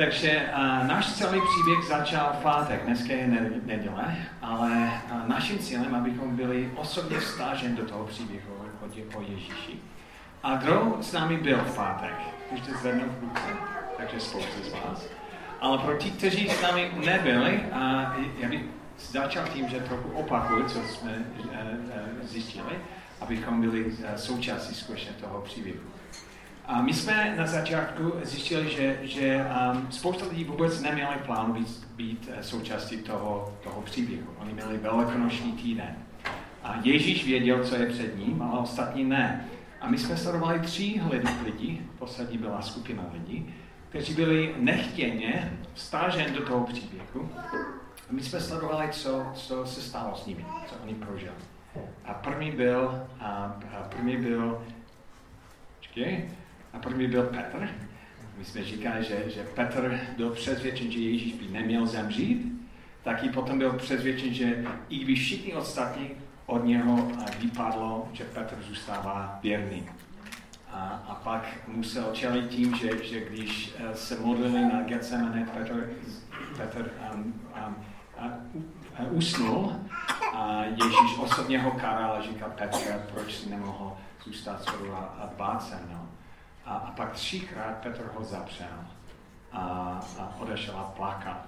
[0.00, 3.26] Takže uh, náš celý příběh začal v pátek, dneska je
[3.64, 9.78] neděle, ale uh, naším cílem, abychom byli osobně vstážen do toho příběhu o, o Ježíši.
[10.42, 12.14] A kdo s námi byl v pátek?
[12.50, 13.42] Můžete zvednout ruce,
[13.96, 15.06] takže spoustu z vás.
[15.60, 18.62] Ale pro ti, kteří s námi nebyli, a já bych
[18.98, 22.78] začal tím, že trochu opakuju, co jsme uh, uh, zjistili,
[23.20, 25.80] abychom byli uh, součástí skutečně toho příběhu.
[26.66, 31.86] A my jsme na začátku zjistili, že, že um, spousta lidí vůbec neměli plán být,
[31.96, 34.26] být uh, součástí toho, toho příběhu.
[34.38, 35.94] Oni měli velikonoční týden.
[36.62, 39.44] A Ježíš věděl, co je před ním, ale ostatní ne.
[39.80, 41.00] A my jsme sledovali tři
[41.44, 43.54] lidí, poslední byla skupina lidí,
[43.88, 47.30] kteří byli nechtěně vstážen do toho příběhu.
[48.10, 51.32] A my jsme sledovali, co, co se stalo s nimi, co oni prožili.
[52.04, 53.26] A první byl, a,
[53.78, 54.66] a první byl,
[55.80, 56.30] čekaj,
[56.72, 57.68] a první byl Petr.
[58.38, 62.60] My jsme říkali, že, že Petr byl přesvědčen, že Ježíš by neměl zemřít,
[63.02, 66.10] taky potom byl přesvědčen, že i když všichni ostatní
[66.46, 69.88] od něho vypadlo, že Petr zůstává věrný.
[70.72, 75.90] A, a pak musel čelit tím, že, že když eh, se modlili na Getsemane, Petr,
[76.56, 77.76] Petr um, um,
[78.98, 79.76] uh, usnul
[80.32, 85.30] a Ježíš osobně ho karal a říkal Petr, proč si nemohl zůstat spolu a, a
[85.36, 86.08] bát se mnou.
[86.70, 88.86] A, a pak třikrát Petr ho zapřel
[89.52, 89.60] a,
[90.18, 91.40] a odešel a plakal.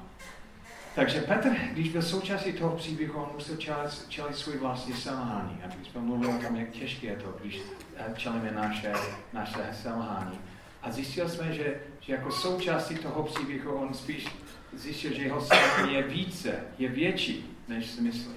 [0.95, 5.61] Takže Petr, když byl součástí toho příběhu, on musel čelit, čelit svůj vlastní selhání.
[5.65, 7.61] A když jsme mluvili o tom, jak těžké je to, když
[7.97, 8.93] eh, čelíme naše,
[9.33, 10.39] naše selhání.
[10.83, 14.27] A zjistil jsme, že, že jako součástí toho příběhu on spíš
[14.73, 18.35] zjistil, že jeho selhání je více, je větší, než si myslel.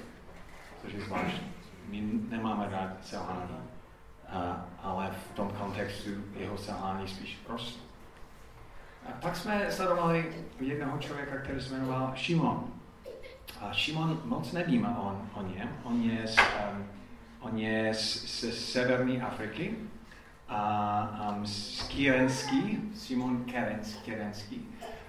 [0.81, 1.51] Což je zvláštní.
[1.89, 3.74] My nemáme rád selhání
[4.29, 7.79] a, ale v tom kontextu jeho selhání spíš rostl.
[9.05, 12.63] A pak jsme sledovali jednoho člověka, který se jmenoval Šimon.
[13.61, 15.69] A Šimon moc nevíme on, o něm.
[15.83, 16.87] On je z, um,
[17.39, 19.75] on je z, z severní Afriky
[20.47, 23.45] a um, z Kirenský, Simon
[24.05, 24.67] Kerenský.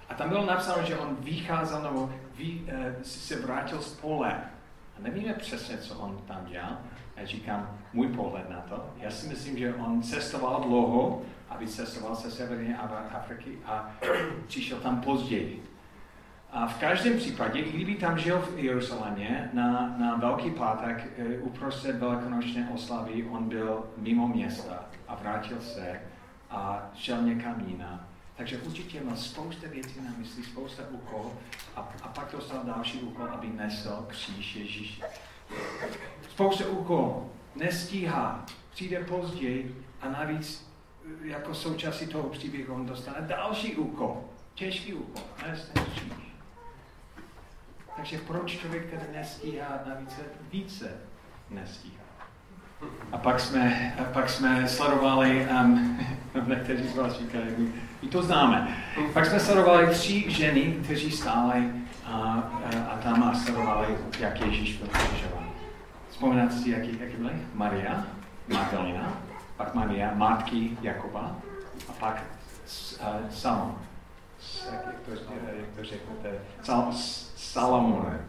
[0.09, 4.33] A tam bylo napsáno, že on vycházel nebo vy, uh, se vrátil z pole.
[4.97, 6.77] A nevíme přesně, co on tam dělal,
[7.17, 8.89] já říkám můj pohled na to.
[8.97, 12.73] Já si myslím, že on cestoval dlouho, aby cestoval se severní
[13.13, 13.91] Afriky a
[14.47, 15.63] přišel tam později.
[16.51, 21.39] A v každém případě, i kdyby tam žil v Jeruzalémě, na, na Velký pátek e,
[21.39, 26.01] uprostřed velikonočné oslavy, on byl mimo města a vrátil se
[26.49, 28.07] a šel někam jinam.
[28.35, 31.31] Takže určitě měl spousta věcí na mysli, spousta úkol
[31.75, 35.03] a, a pak dostal další úkol, aby nesl kříž Ježíše
[36.29, 40.71] spousta úkolů, nestíhá, přijde později a navíc
[41.23, 45.85] eh, jako součástí toho příběhu on dostane další úkol, těžký úkol, ten
[47.95, 50.13] Takže proč člověk, který nestíhá, navíc
[50.51, 50.91] více
[51.49, 52.07] nestíhá?
[53.11, 55.99] A pak jsme, a pak jsme sledovali, um,
[56.47, 58.77] někteří z vás říkají, my to známe.
[59.13, 61.71] Pak jsme sledovali tři ženy, kteří stály
[62.05, 65.36] a, a, a tam a sledovali, jak Ježíš byl křižován.
[66.17, 67.33] Vzpomínáte si, jaký, jaký byly?
[67.53, 68.05] Maria,
[68.47, 69.21] Magdalena,
[69.57, 71.35] pak Maria, matky Jakoba
[71.89, 72.23] a pak
[72.99, 73.77] uh, Salom.
[74.71, 76.29] Jak, to, jak to řeknete?
[76.63, 76.87] Sal,
[77.35, 78.19] Salomone.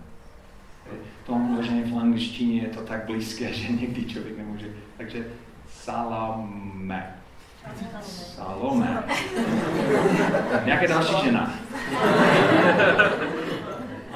[1.26, 4.66] To možná v angličtině je to tak blízké, že někdy člověk nemůže.
[4.96, 5.26] Takže
[5.70, 7.14] Salome.
[8.02, 9.04] Salome.
[10.64, 11.54] Nějaká další žena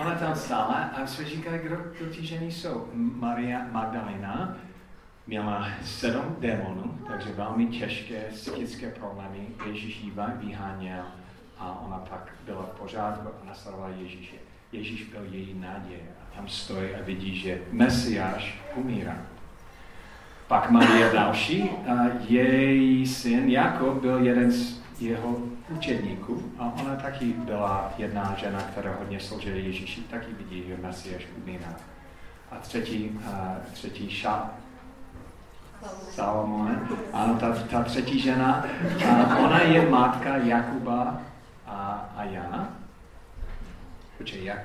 [0.03, 2.89] ona tam stála a jsme říkali, kdo, kdo ty ženy jsou.
[2.95, 4.57] Maria Magdalena
[5.27, 9.47] měla sedm démonů, takže velmi těžké psychické problémy.
[9.67, 11.05] Ježíš ji vyháněl
[11.59, 14.37] a ona pak byla v pořádku a nasledovala Ježíše.
[14.73, 19.32] Ježíš byl její naděje a tam stojí a vidí, že Mesiáš umírá.
[20.53, 21.71] Pak Maria další,
[22.29, 25.37] její syn Jakob byl jeden z jeho
[25.69, 31.27] učedníků a ona taky byla jedna žena, která hodně sloužila Ježíši, taky vidí, že Mesiáš
[31.43, 31.75] umírá.
[32.51, 34.51] A třetí, a třetí ša,
[36.11, 36.79] Salomone,
[37.13, 38.65] ano, ta, ta třetí žena,
[39.09, 41.21] a ona je matka Jakuba
[41.67, 42.69] a, a Jana.
[44.33, 44.59] Jak,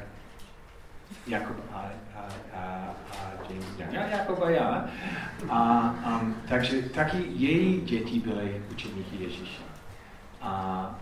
[1.27, 1.85] Jakub a,
[2.17, 2.93] a, a,
[3.49, 4.11] James Young.
[4.11, 4.39] Jakub
[5.49, 9.61] a um, takže taky její děti byly učeníky Ježíše
[10.41, 10.51] a,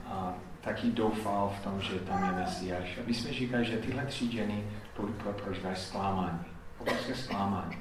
[0.07, 2.97] a taky doufal v tom, že tam je Mesiáš.
[2.97, 4.63] A my jsme říkali, že tyhle tři ženy
[5.43, 6.39] prožívají zklamání,
[6.79, 7.77] obrovské zklamání.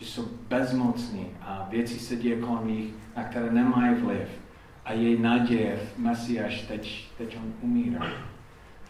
[0.00, 4.28] Že jsou bezmocní a věci se děje kolem nich, na které nemají vliv.
[4.84, 8.06] A její naděje v Mesiáš teď, teď on umírá.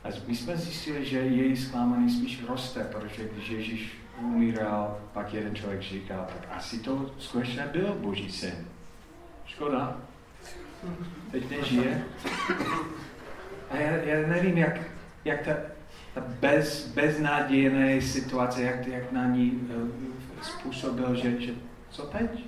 [0.05, 5.55] A my jsme zjistili, že její zklamání spíš roste, protože když Ježíš umíral, pak jeden
[5.55, 8.69] člověk říkal, tak asi to skutečně byl Boží syn.
[9.47, 9.97] Škoda.
[11.31, 12.05] Teď nežije.
[13.71, 14.81] A já, já nevím, jak,
[15.25, 15.53] jak ta,
[16.15, 19.89] ta bez, beznadějné situace, jak, jak na ní uh,
[20.43, 21.53] způsobil, že, že
[21.91, 22.45] co teď?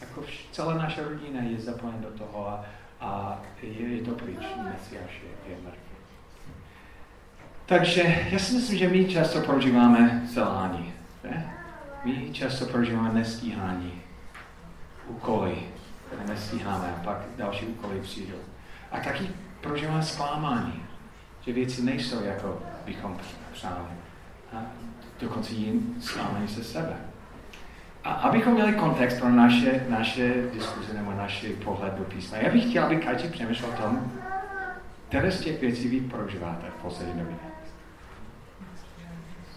[0.00, 2.64] Jako vš, celá naše rodina je zapojena do toho a,
[3.00, 4.38] a je, je to pryč.
[4.64, 5.91] Mesiáš je, je mrtvý.
[7.66, 10.92] Takže já si myslím, že my často prožíváme selhání.
[11.24, 11.54] Ne?
[12.04, 13.92] My často prožíváme nestíhání,
[15.08, 15.58] úkoly,
[16.06, 18.38] které nestíháme a pak další úkoly přijdou.
[18.92, 19.28] A taky
[19.60, 20.82] prožíváme zklamání,
[21.40, 23.18] že věci nejsou, jako bychom
[23.52, 23.84] přáli.
[24.52, 24.62] A
[25.20, 26.96] dokonce jim zklamání se sebe.
[28.04, 32.68] A abychom měli kontext pro naše, naše diskuze nebo naše pohled do písma, já bych
[32.68, 34.12] chtěl, aby každý přemýšlel o tom,
[35.08, 37.51] které z těch věcí vy prožíváte v poslední době.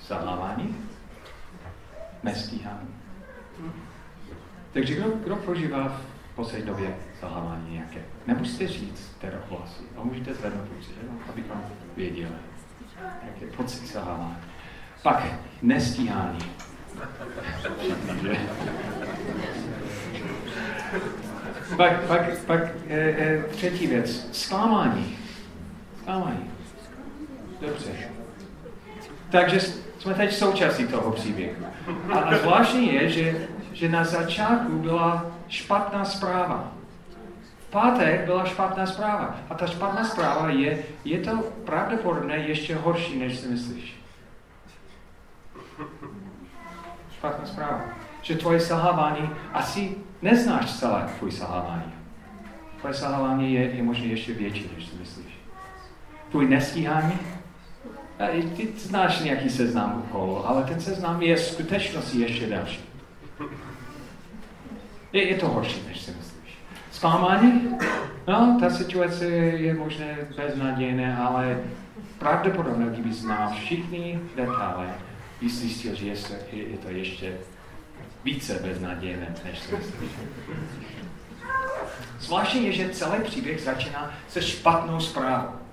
[0.08, 0.76] Zalávání?
[2.24, 2.88] Nestíhání.
[4.74, 6.02] Takže kdo, kdo prožívá v
[6.36, 8.00] poslední době zalávání nějaké?
[8.28, 10.92] Nemusíte říct té hlasy, a můžete zvednout ruce,
[11.30, 11.62] abychom
[11.98, 12.36] věděli,
[13.26, 14.38] jaké pocit zalávání.
[15.04, 15.24] Pak
[15.62, 16.40] nestíhání.
[21.78, 25.18] pak, pak, pak e, e, třetí věc, zklamání.
[26.02, 26.50] Zklamání.
[27.62, 27.92] Dobře.
[29.32, 31.66] Takže jsme teď součástí toho příběhu.
[32.14, 36.72] A, a zvláštní je, že, že na začátku byla špatná zpráva.
[37.68, 39.36] V pátek byla špatná zpráva.
[39.50, 43.96] A ta špatná zpráva je, je to pravděpodobně ještě horší, než si myslíš.
[47.18, 47.82] Špatná zpráva.
[48.22, 51.94] Že tvoje selhávání, asi neznáš celé tvůj selhávání.
[52.80, 55.40] Tvoje selhávání je, je možná ještě větší, než si myslíš.
[56.30, 57.20] Tvůj nestíhání
[58.56, 62.80] ty znáš nějaký seznam úkolů, ale ten seznam je skutečnosti ještě další.
[65.14, 66.58] Je, je to horší, než si myslíš.
[66.92, 67.78] Zklamání?
[68.28, 70.06] No, ta situace je možná
[70.38, 71.60] beznadějná, ale
[72.20, 74.88] pravděpodobně, kdyby znal všichni detaily,
[75.42, 76.16] by zjistil, že je,
[76.52, 77.38] je to ještě
[78.24, 80.12] více beznadějné, než si myslíš.
[82.20, 85.65] Zvláštně je, že celý příběh začíná se špatnou zprávou.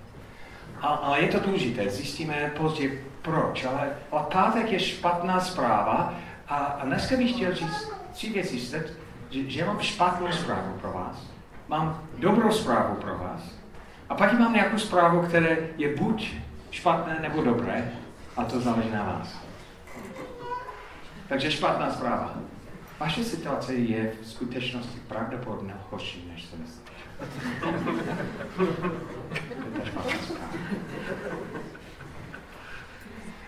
[0.83, 6.15] A, ale je to důležité, zjistíme později proč, ale, ale pátek je špatná zpráva
[6.49, 8.59] a, a dneska bych chtěl říct tři věci,
[9.31, 11.27] že, že mám špatnou zprávu pro vás,
[11.69, 13.41] mám dobrou zprávu pro vás
[14.09, 16.35] a pak mám nějakou zprávu, která je buď
[16.71, 17.93] špatné nebo dobré
[18.37, 19.39] a to záleží na vás.
[21.29, 22.35] Takže špatná zpráva.
[23.01, 26.93] Vaše situace je v skutečnosti pravděpodobně horší, než se myslíte.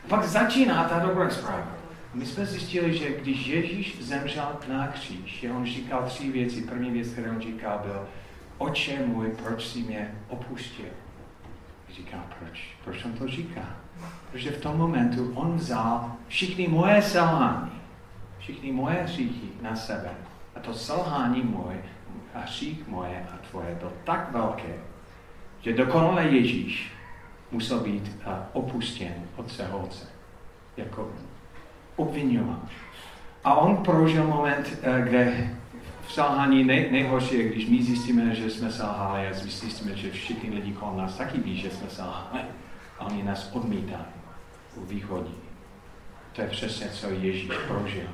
[0.09, 1.67] Pak začíná ta dobrá zpráva.
[2.15, 6.63] My jsme zjistili, že když Ježíš zemřel na kříž, on říkal tři věci.
[6.63, 8.09] První věc, kterou on říkal, byl,
[8.59, 10.87] oče můj, proč jsi mě opustil?
[11.93, 12.77] Říká, proč?
[12.85, 13.61] Proč on to říká?
[14.33, 17.81] Protože v tom momentu on vzal všechny moje selhání,
[18.39, 20.11] všechny moje hříchy na sebe.
[20.57, 21.83] A to selhání moje
[22.35, 24.75] a hřích moje a tvoje byl tak velké,
[25.65, 26.93] že dokonale Ježíš
[27.51, 30.07] musel být uh, opuštěn od svého otce.
[30.77, 31.11] Jako
[31.97, 32.69] obvinován.
[33.45, 35.51] A on prožil moment, uh, kde
[36.07, 40.51] v selhání nej, nejhorší je, když my zjistíme, že jsme selhali a zjistíme, že všichni
[40.51, 42.41] lidi kolem nás taky ví, že jsme selhali.
[42.99, 44.05] A oni nás odmítají,
[44.89, 45.35] východí.
[46.33, 48.09] To je přesně, co Ježíš prožil.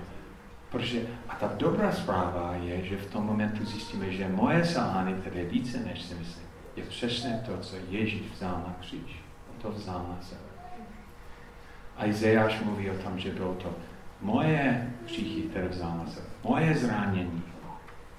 [0.70, 5.36] Protože, a ta dobrá zpráva je, že v tom momentu zjistíme, že moje selhání, které
[5.36, 6.49] je více, než si myslím,
[6.80, 9.22] je přesně to, co Ježíš vzal na kříž.
[9.62, 10.40] To vzal na sebe.
[11.96, 13.74] A Izajáš mluví o tom, že bylo to
[14.20, 16.26] moje hříchy, které vzal na sebe.
[16.44, 17.42] Moje zranění.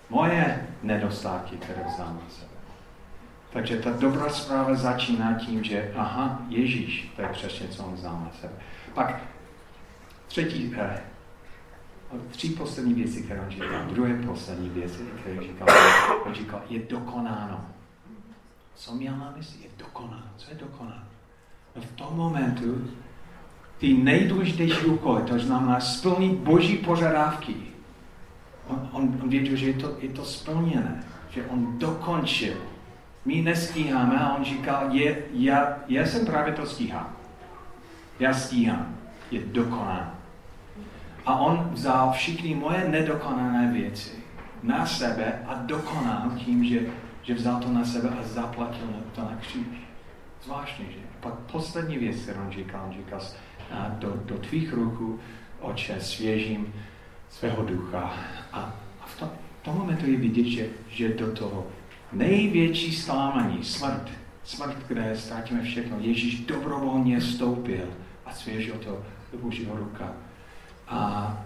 [0.09, 2.51] Moje nedostatky, které vzal na sebe.
[3.53, 8.13] Takže ta dobrá zpráva začíná tím, že aha, Ježíš, to je přesně, co on vzal
[8.13, 8.53] na sebe.
[8.93, 9.21] Pak
[10.27, 11.01] třetí, eh,
[12.31, 13.85] tři poslední věci, které on říkal.
[13.85, 15.67] Druhé poslední věci, které říkal,
[16.25, 17.65] on říkal, je dokonáno.
[18.81, 19.63] Co měl na mysli?
[19.63, 20.23] Je dokonáno.
[20.37, 21.03] Co je dokonáno?
[21.75, 22.87] No v tom momentu
[23.77, 27.55] ty nejdůležitější úkoly, to znamená splnit boží požadavky.
[28.67, 32.57] On, on, on věděl, že je to, je to splněné, že on dokončil.
[33.25, 37.15] My nestíháme a on říkal, je, já, já jsem právě to stíhám.
[38.19, 38.97] Já stíhám.
[39.31, 40.11] Je dokonáno.
[41.25, 44.11] A on vzal všechny moje nedokonané věci
[44.63, 46.79] na sebe a dokonal tím, že,
[47.23, 49.65] že vzal to na sebe a zaplatil to na kříž.
[50.43, 50.99] Zvláštní, že?
[51.19, 53.19] Pak poslední věc, kterou říká, on říká,
[53.89, 55.19] do, do tvých rukou,
[55.59, 56.73] oče, svěžím
[57.29, 58.13] svého ducha.
[58.53, 59.29] A, a v tom,
[59.61, 61.67] tom momentu je vidět, že, že do toho
[62.13, 64.09] největší slámaní, smrt,
[64.43, 67.85] smrt, kde ztratíme všechno, Ježíš dobrovolně stoupil
[68.25, 70.13] a svěžil to do Božího ruka.
[70.87, 70.99] A,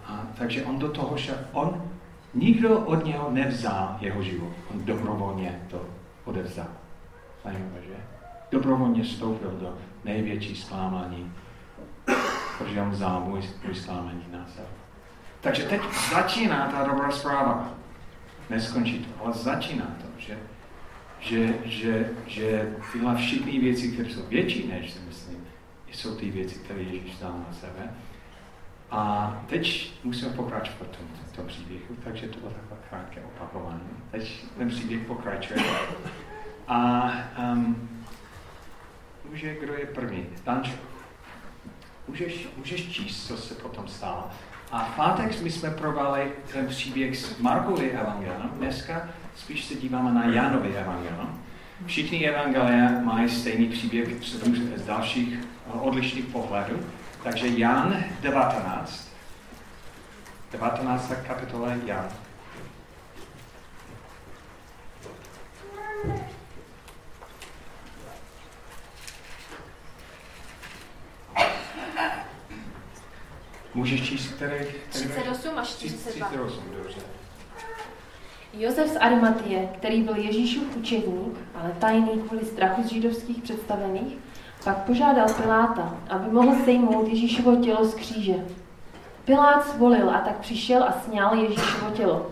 [0.06, 1.92] a, takže on do toho šel, on,
[2.36, 5.86] nikdo od něho nevzal jeho život, on dobrovolně to
[6.26, 6.68] odevzal.
[7.44, 7.94] Zajímavé, že?
[8.52, 11.32] Dobrovolně vstoupil do největší zklamání,
[12.58, 13.76] protože on vzal můj, můj
[14.32, 14.68] na sebe.
[15.42, 15.82] Takže teď
[16.14, 17.70] začíná ta dobrá zpráva.
[18.50, 20.38] Neskončí to, ale začíná to, že,
[21.20, 25.46] že, že, že tyhle všechny věci, které jsou větší, než si myslím,
[25.92, 27.94] jsou ty věci, které Ježíš dal na sebe.
[28.92, 33.90] A teď musíme pokračovat v tom, tom příběhu, takže to bylo takové krátké opakování.
[34.12, 35.60] Teď ten příběh pokračuje.
[36.68, 37.12] A
[37.54, 37.90] um,
[39.30, 40.26] může, kdo je první?
[40.46, 40.72] Dančo.
[42.08, 44.30] Můžeš, můžeš číst, co se potom stalo.
[44.72, 48.50] A v pátek my jsme probali ten příběh z Markovy evangelium.
[48.58, 51.42] Dneska spíš se díváme na Janovy evangelium.
[51.86, 54.08] Všichni evangelia mají stejný příběh
[54.76, 55.40] z dalších
[55.74, 56.80] odlišných pohledů.
[57.26, 59.10] Takže Jan 19.
[60.52, 61.12] 19.
[61.28, 62.10] kapitola Jan.
[73.74, 74.66] Můžeš číst který?
[74.90, 76.28] který 38 až 42.
[76.28, 77.00] 38, dobře.
[78.54, 84.25] Josef z Arimatie, který byl Ježíšův učedník, ale tajný kvůli strachu z židovských představených,
[84.66, 88.46] pak požádal Piláta, aby mohl sejmout Ježíšovo tělo z kříže.
[89.26, 92.32] Pilát svolil a tak přišel a sněl Ježíšovo tělo.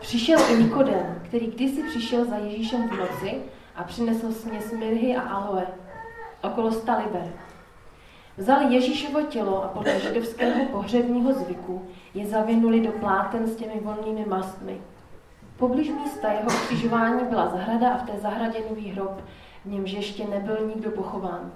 [0.00, 3.42] Přišel i Nikodem, který kdysi přišel za Ježíšem v noci
[3.76, 5.66] a přinesl směs mirhy a aloe,
[6.42, 7.32] okolo sta liber.
[8.36, 14.24] Vzali Ježíšovo tělo a podle židovského pohřebního zvyku je zavinuli do pláten s těmi volnými
[14.28, 14.80] mastmi.
[15.56, 19.20] Poblíž místa jeho křižování byla zahrada a v té zahradě nový hrob,
[19.64, 21.52] v němž ještě nebyl nikdo pochován.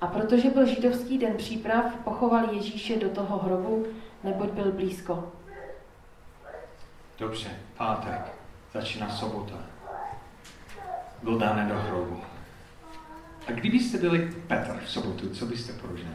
[0.00, 3.86] A protože byl židovský den příprav, pochovali Ježíše do toho hrobu,
[4.24, 5.32] neboť byl blízko.
[7.18, 8.32] Dobře, pátek,
[8.74, 9.54] začíná sobota.
[11.22, 12.20] Byl dán do hrobu.
[13.46, 16.10] A kdybyste byli Petr v sobotu, co byste porožili?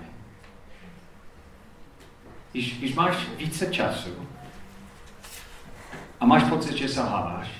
[2.51, 4.27] Když, když máš více času
[6.19, 7.51] a máš pocit, že selháváš,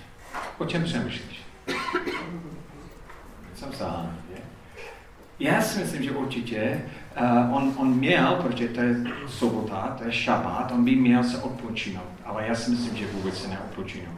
[0.58, 1.45] o čem přemýšlíš?
[3.56, 4.18] Jsem selhávaný,
[5.40, 6.82] Já si myslím, že určitě
[7.22, 8.96] uh, on, on měl, protože to je
[9.28, 13.42] sobota, to je šabát, on by měl se odpočinout, ale já si myslím, že vůbec
[13.42, 14.18] se neodpočinout.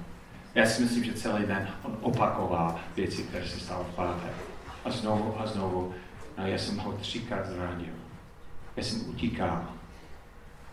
[0.56, 4.34] Já si myslím, že celý den on opakoval věci, které se staly v pátek
[4.86, 5.94] a znovu a znovu.
[6.38, 7.94] A já jsem ho třikrát zradil.
[8.76, 9.66] Já jsem utíkal.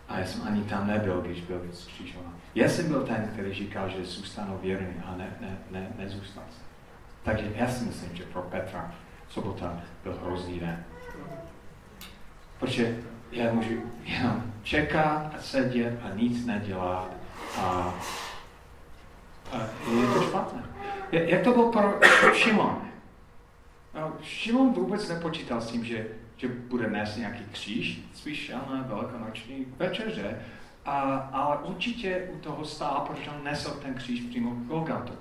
[0.09, 2.33] A já jsem ani tam nebyl, když byl zkřížován.
[2.55, 6.64] Já jsem byl ten, který říkal, že zůstanu věrný a ne, ne, ne, nezůstal jsem.
[7.25, 8.95] Takže já si myslím, že pro Petra
[9.29, 10.85] sobota byl hrozný den.
[12.59, 12.97] Protože
[13.31, 17.09] já můžu jenom čekat a sedět a nic nedělat
[17.57, 17.93] a,
[19.51, 19.57] a
[20.01, 20.63] je to špatné.
[21.11, 21.99] Jak to bylo pro
[22.33, 22.81] Šimon?
[24.21, 30.39] Šimon vůbec nepočítal s tím, že, že bude nést nějaký kříž, spíš na velikonoční večeře,
[30.85, 31.01] a,
[31.33, 35.13] ale určitě u toho stál, protože on nesl ten kříž přímo k Golgatu.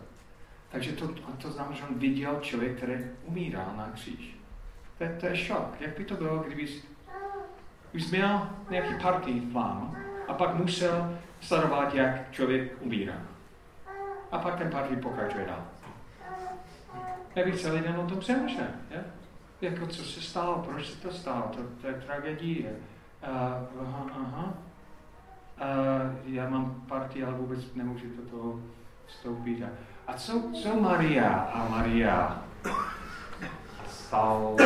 [0.75, 1.09] Takže to,
[1.43, 4.37] to znamená, že on viděl člověk, který umírá na kříž.
[4.99, 5.81] To, to je šok.
[5.81, 6.69] Jak by to bylo, kdyby
[7.95, 9.97] už měl nějaký party plán
[10.29, 13.23] a pak musel sledovat, jak člověk umírá.
[14.33, 15.65] A pak ten party pokračuje dál.
[17.35, 18.67] Já bych celý den o tom přemýšlel.
[18.91, 19.05] Je?
[19.61, 22.71] Jako, co se stalo, proč se to stalo, to, to je tragédie.
[22.71, 24.55] Uh, aha, aha.
[25.61, 28.61] Uh, já mám partii, ale vůbec nemůžu do toho
[29.07, 29.65] vstoupit.
[30.07, 32.45] A, co, co Maria a Maria?
[33.89, 34.65] Salome.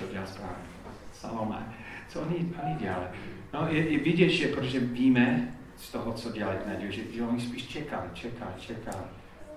[0.00, 0.64] To dělá správně.
[1.12, 1.74] Salome.
[2.08, 3.06] Co oni, oni dělali?
[3.52, 7.40] No, je, je vidět, že protože víme z toho, co dělají v že, že oni
[7.40, 9.04] spíš čekali, čekali, čekali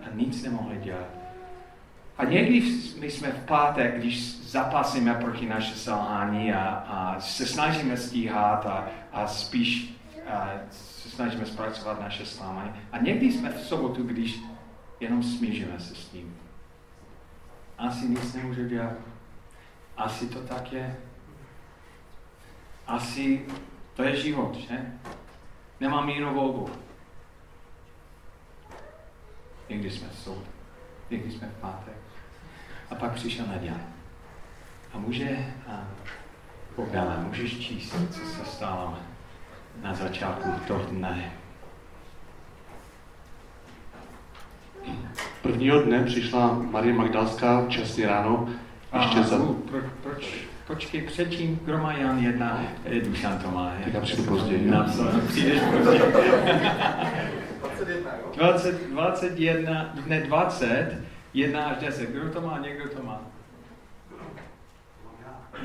[0.02, 1.08] a nic nemohli dělat.
[2.18, 2.64] A někdy
[3.00, 8.88] my jsme v pátek, když zapasíme proti naše selhání a, a se snažíme stíhat a,
[9.12, 9.96] a spíš
[10.72, 12.72] snažíme zpracovat naše slámání.
[12.92, 14.40] A někdy jsme v sobotu, když
[15.00, 16.38] jenom smíříme se s tím.
[17.78, 18.94] Asi nic nemůže dělat.
[19.98, 20.98] Asi to tak je.
[22.88, 23.46] Asi
[23.94, 24.94] to je život, že?
[25.80, 26.70] Nemám jinou volbu.
[29.70, 30.52] Někdy jsme v sobotu,
[31.10, 31.94] někdy jsme v pátek.
[32.90, 33.80] A pak přišel neděle.
[34.94, 35.88] A může, a
[36.76, 38.98] Bogdana, můžeš číst, co se stalo
[39.82, 41.32] na začátku toho dne.
[45.42, 48.50] Prvního dne přišla Marie Magdalská časně ráno,
[49.00, 49.38] ještě Aha, za...
[49.38, 53.74] pro, proč, počkej, předtím, kdo má Jan jedna, eh, Dušan to má.
[53.84, 54.72] Tak já přijdu později.
[54.72, 56.02] Napsal, přijdeš později.
[58.36, 60.98] 20, 21, ne 20,
[61.34, 62.10] 1 až 10.
[62.10, 62.60] Kdo to má?
[62.60, 63.22] Někdo to má?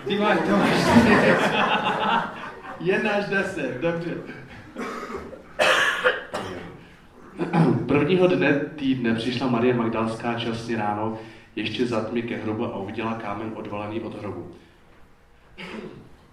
[0.07, 0.71] Ty máš, to máš
[2.81, 4.15] 1 až 10, dobře.
[7.87, 11.19] Prvního dne týdne přišla Marie Magdalská časně ráno,
[11.57, 14.51] ještě za tmy ke hrobu a uviděla kámen odvalený od hrobu.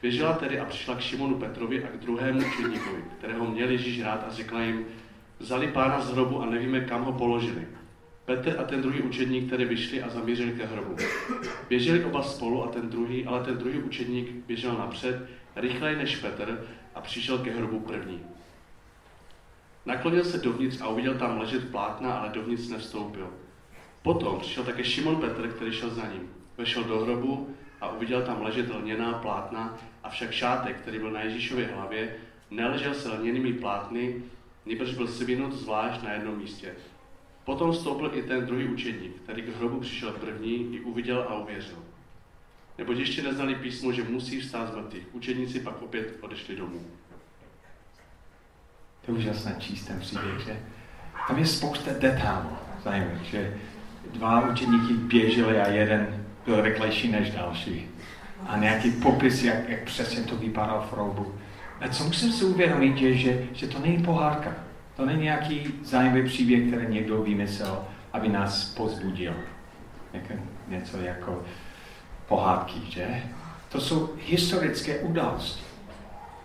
[0.02, 4.26] Běžela tedy a přišla k Šimonu Petrovi a k druhému učedníkovi, kterého měl Ježíš rád
[4.30, 4.86] a řekla jim,
[5.40, 7.68] vzali pána z hrobu a nevíme, kam ho položili.
[8.26, 10.96] Petr a ten druhý učedník tedy vyšli a zamířili ke hrobu.
[11.70, 16.68] Běželi oba spolu a ten druhý, ale ten druhý učedník běžel napřed, rychleji než Petr
[16.96, 18.24] a přišel ke hrobu první.
[19.86, 23.30] Naklonil se dovnitř a uviděl tam ležet plátna, ale dovnitř nevstoupil.
[24.02, 26.30] Potom přišel také Šimon Petr, který šel za ním.
[26.58, 31.68] Vešel do hrobu a uviděl tam ležet lněná plátna, avšak šátek, který byl na Ježíšově
[31.68, 32.16] hlavě,
[32.52, 34.24] neležel se lněnými plátny,
[34.66, 36.76] nebož byl svinut zvlášť na jednom místě.
[37.46, 41.78] Potom vstoupil i ten druhý učedník, který k hrobu přišel první, i uviděl a uvěřil.
[42.78, 45.08] Neboť ještě neznali písmo, že musí vstát z mrtvých.
[45.12, 46.82] Učedníci pak opět odešli domů.
[49.06, 50.60] To je úžasné číst ten příběh, že?
[51.28, 52.50] Tam je spousta detailů
[52.84, 53.58] zajímavých, že
[54.12, 57.88] dva učeníky běželi a jeden byl rychlejší než další.
[58.48, 61.36] A nějaký popis, jak, jak přesně to vypadalo v roubu.
[61.82, 64.56] A co musím si uvědomit, je, že, že to není pohádka.
[64.96, 69.34] To není nějaký zajímavý příběh, který někdo vymyslel, aby nás pozbudil.
[70.14, 70.34] Jako,
[70.68, 71.44] něco jako
[72.28, 73.24] pohádky, že?
[73.70, 75.64] To jsou historické události.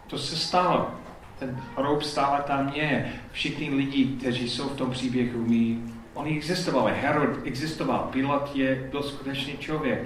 [0.07, 0.90] To se stalo.
[1.38, 3.12] Ten hrob stále tam je.
[3.33, 5.79] Všichni lidi, kteří jsou v tom příběhu, my,
[6.14, 6.93] oni existovali.
[7.01, 10.03] Herod existoval, Pilat je, byl skutečný člověk.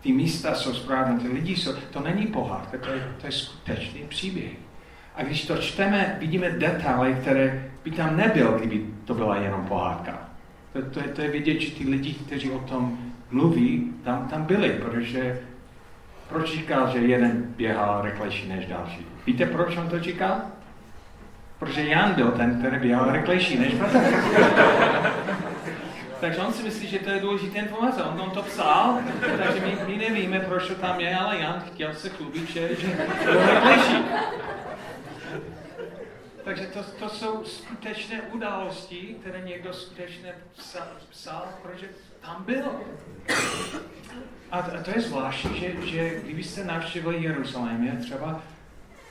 [0.00, 4.00] Ty místa jsou správné, ty lidi jsou, to není pohádka, to je, to je skutečný
[4.08, 4.52] příběh.
[5.16, 10.28] A když to čteme, vidíme detaily, které by tam nebyl, kdyby to byla jenom pohádka.
[10.72, 12.98] To, to, je, to je vidět, že ty lidi, kteří o tom
[13.30, 15.40] mluví, tam, tam byli, protože
[16.28, 19.06] proč říkal, že jeden běhal rychlejší než další?
[19.26, 20.36] Víte, proč on to říkal?
[21.58, 23.98] Protože Jan byl ten, který běhal rychlejší než Petr.
[26.20, 28.02] takže on si myslí, že to je důležitá informace.
[28.02, 31.94] On, on to psal, takže my, my nevíme, proč to tam je, ale Jan chtěl
[31.94, 32.86] se chlubit, že, že
[33.24, 34.04] byl rychlejší.
[36.48, 41.88] Takže to, to jsou skutečné události, které někdo skutečně psal, psal protože
[42.20, 42.64] tam byl.
[44.50, 48.42] A to, a to je zvláštní, že, že kdybyste navštívili Jeruzalém, třeba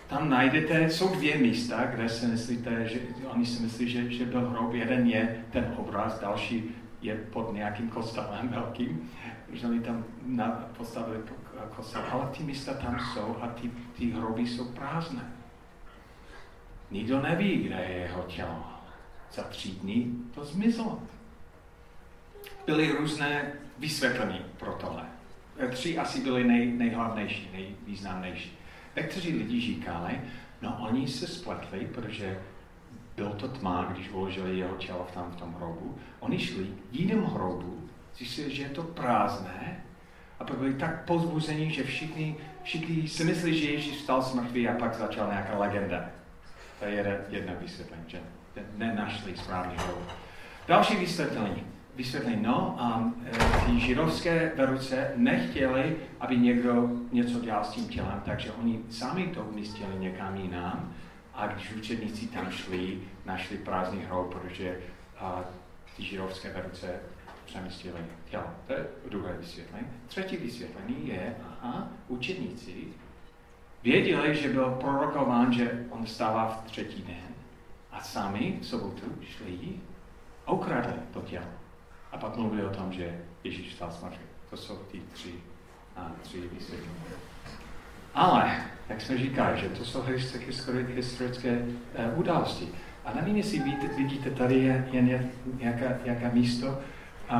[0.08, 4.50] tam najdete, jsou dvě místa, kde si myslíte, že oni si myslí, že, že byl
[4.50, 4.74] hrob.
[4.74, 9.12] Jeden je ten obraz, další je pod nějakým kostelem velkým,
[9.54, 10.06] že oni tam
[10.78, 11.20] postavili
[11.76, 15.37] kostel, ale ty místa tam jsou a ty, ty hroby jsou prázdné.
[16.92, 18.64] Nikdo neví, kde je jeho tělo.
[19.32, 21.04] Za tři dny to zmizlo.
[22.66, 25.04] Byly různé vysvětlení pro tohle.
[25.72, 28.58] Tři asi byly nej, nejhlavnější, nejvýznamnější.
[28.96, 30.22] Někteří lidi říkali,
[30.62, 32.40] no oni se spletli, protože
[33.16, 35.98] byl to tma, když vložili jeho tělo tam v tom hrobu.
[36.20, 39.84] Oni šli jídem hrobu, zjistili, že je to prázdné
[40.40, 44.68] a pak byli tak pozbuzení, že všichni, všichni si myslí, že Ježíš vstal z mrtvý
[44.68, 46.10] a pak začala nějaká legenda.
[46.80, 48.20] To je jedna vysvětlení, že
[48.78, 50.00] nenašli správný hrob.
[50.68, 51.64] Další vysvětlení.
[51.96, 52.78] Vysvětlení, no,
[53.26, 59.28] e, ty židovské veruce nechtěli, aby někdo něco dělal s tím tělem, takže oni sami
[59.28, 60.94] to umístili někam jinam
[61.34, 64.80] a když učedníci tam šli, našli prázdný hrob, protože
[65.20, 65.44] a,
[65.98, 66.88] ty židovské veruce
[67.46, 68.44] přemístili tělo.
[68.68, 69.88] To je druhé vysvětlení.
[70.08, 72.74] Třetí vysvětlení je, aha, učedníci
[73.88, 77.36] Věděli, že byl prorokován, že on vstává v třetí den.
[77.92, 79.58] A sami v sobotu šli
[80.46, 81.46] a ukradli to tělo.
[82.12, 84.04] A pak mluvili o tom, že Ježíš vstal z
[84.50, 85.34] To jsou ty tři,
[85.96, 86.96] a, tři vysvětlení.
[88.14, 92.68] Ale, jak jsme říkali, že to jsou historické, historické uh, události.
[93.06, 93.60] A nevím, jestli
[93.98, 96.80] vidíte, tady je jen jaká, jaká místo.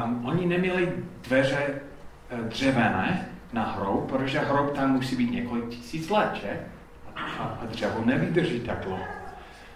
[0.06, 1.82] Um, oni neměli dveře
[2.32, 6.60] uh, dřevěné, na hrob, protože hrob tam musí být několik tisíc let, že?
[7.16, 9.04] A, a dřevo nevydrží tak dlouho.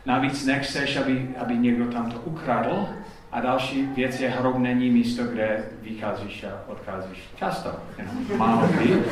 [0.06, 2.88] Navíc nechceš, aby, aby někdo tam to ukradl,
[3.32, 9.04] A další věc je, hrob není místo, kde vycházíš a odcházíš často, jenom málo kdy.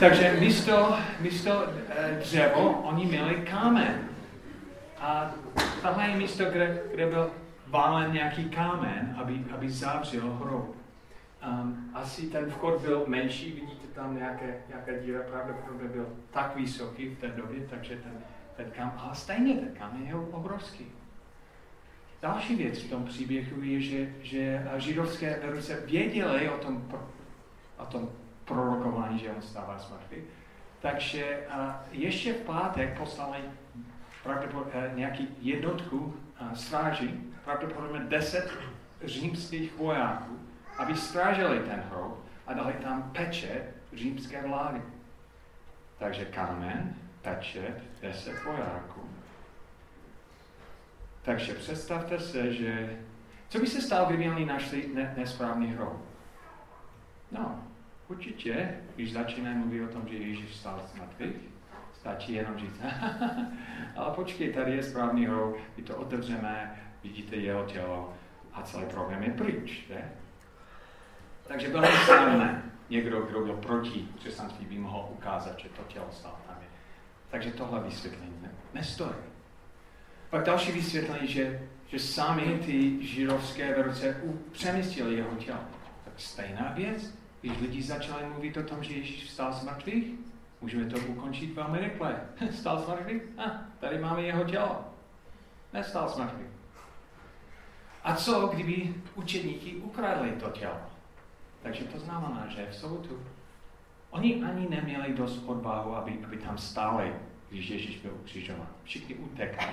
[0.00, 3.94] Takže místo, místo eh, dřevo, oni měli kámen.
[5.00, 5.30] A
[5.82, 7.30] tohle je místo, kde, kde byl
[7.66, 10.83] válen nějaký kámen, aby, aby zavřel hrob.
[11.46, 17.08] Um, asi ten vchod byl menší, vidíte tam nějaké, nějaké díra, pravděpodobně byl tak vysoký
[17.08, 18.12] v té době, takže ten,
[18.56, 20.86] ten kámen, ale stejně ten kámen je obrovský.
[22.22, 26.92] Další věc v tom příběhu je, že, že židovské veruce věděli o tom,
[27.78, 28.08] o tom
[28.44, 29.92] prorokování, že on stává z
[30.80, 31.46] Takže
[31.90, 33.38] ještě v pátek poslali
[34.72, 36.14] eh, nějaký jednotku
[36.54, 38.50] stráží, pravděpodobně deset
[39.04, 40.43] římských vojáků,
[40.78, 44.82] aby strážili ten hrob a dali tam pečet římské vlády.
[45.98, 49.00] Takže kámen, pečet, deset vojáků.
[51.22, 52.98] Takže představte se, že
[53.48, 55.96] co by se stalo, kdyby oni našli ne, nesprávný hrob?
[57.32, 57.64] No,
[58.08, 61.36] určitě, když začínají mluvit o tom, že Ježíš vstal z mrtvých,
[61.92, 62.80] stačí jenom říct,
[63.96, 68.14] ale počkej, tady je správný hrob, my to otevřeme, vidíte jeho tělo
[68.52, 70.12] a celý problém je pryč, ne?
[71.46, 72.62] Takže bylo snadné.
[72.90, 76.66] Někdo, kdo byl proti křesťanství, by mohl ukázat, že to tělo tam je.
[77.30, 79.14] Takže tohle vysvětlení ne, nestojí.
[80.30, 84.20] Pak další vysvětlení, že, že sami ty židovské veruce
[84.52, 85.60] přemístili jeho tělo.
[86.04, 90.14] Tak stejná věc, když lidi začali mluvit o tom, že Ježíš vstal z mrtvých,
[90.60, 92.20] můžeme to ukončit velmi rychle.
[92.50, 93.22] Stal z mrtvých?
[93.38, 94.84] Ah, tady máme jeho tělo.
[95.72, 96.48] Nestal z mrtvých.
[98.04, 100.93] A co, kdyby učeníky ukradli to tělo?
[101.64, 103.20] Takže to znamená, že v sobotu
[104.10, 107.12] oni ani neměli dost odvahu, aby, aby tam stáli,
[107.50, 108.68] když Ježíš byl ukřižován.
[108.82, 109.66] Všichni utekli.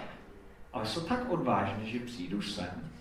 [0.73, 2.91] Ale jsou tak odvážní, že přijdu sem,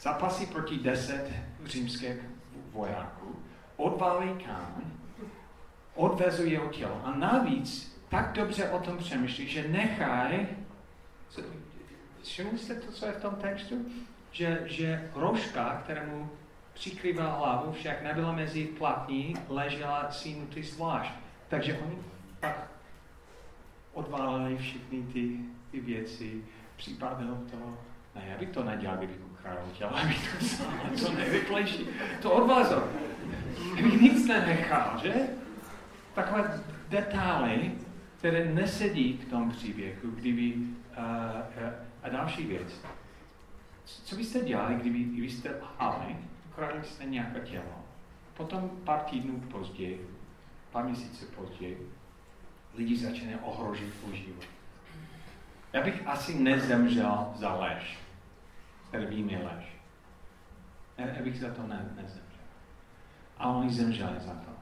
[0.00, 1.32] zapasí proti deset
[1.64, 2.16] římských
[2.72, 3.36] vojáků,
[3.76, 4.92] odvalí kámen,
[5.94, 7.00] odvezu jeho tělo.
[7.04, 10.46] A navíc tak dobře o tom přemýšlí, že nechají,
[12.22, 13.86] všimli jste to, co je v tom textu?
[14.32, 16.30] Že, že rožka, kterému
[16.82, 21.12] přikrýval hlavu, však nebyla mezi platní, ležela cínutý zvlášť.
[21.48, 21.98] Takže oni
[22.40, 22.68] pak
[23.92, 25.38] odválili všechny ty,
[25.70, 26.44] ty věci,
[26.76, 27.78] připravil to.
[28.14, 31.86] Ne, já bych to nedělal, kdybych ukradl tělo, abych to vzal co nejrychlejší.
[32.22, 32.88] To odvázal.
[33.74, 35.14] Kdybych nic nenechal, že?
[36.14, 37.72] Takové detaily,
[38.18, 40.54] které nesedí k tom příběhu, kdyby...
[40.54, 41.04] Uh,
[41.64, 42.80] uh, a další věc.
[43.84, 46.16] Co byste dělali, kdyby, kdybyste lhali,
[46.52, 47.84] ukradli jste nějaké tělo,
[48.34, 50.10] potom pár týdnů později,
[50.72, 51.92] pár měsíců později,
[52.74, 54.44] lidi začínají ohrožit tvůj život.
[55.72, 57.98] Já bych asi nezemřel za lež,
[58.92, 59.64] je lež.
[60.98, 62.22] Já bych za to ne, nezemřel.
[63.38, 64.52] A oni zemřeli za to.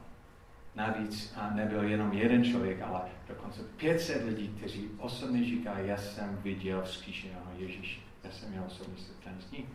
[0.75, 6.37] Navíc a nebyl jenom jeden člověk, ale dokonce 500 lidí, kteří osobně říkají, já jsem
[6.37, 8.01] viděl vzkříšeného Ježíše.
[8.23, 9.65] Já jsem měl osobní setkání s ním.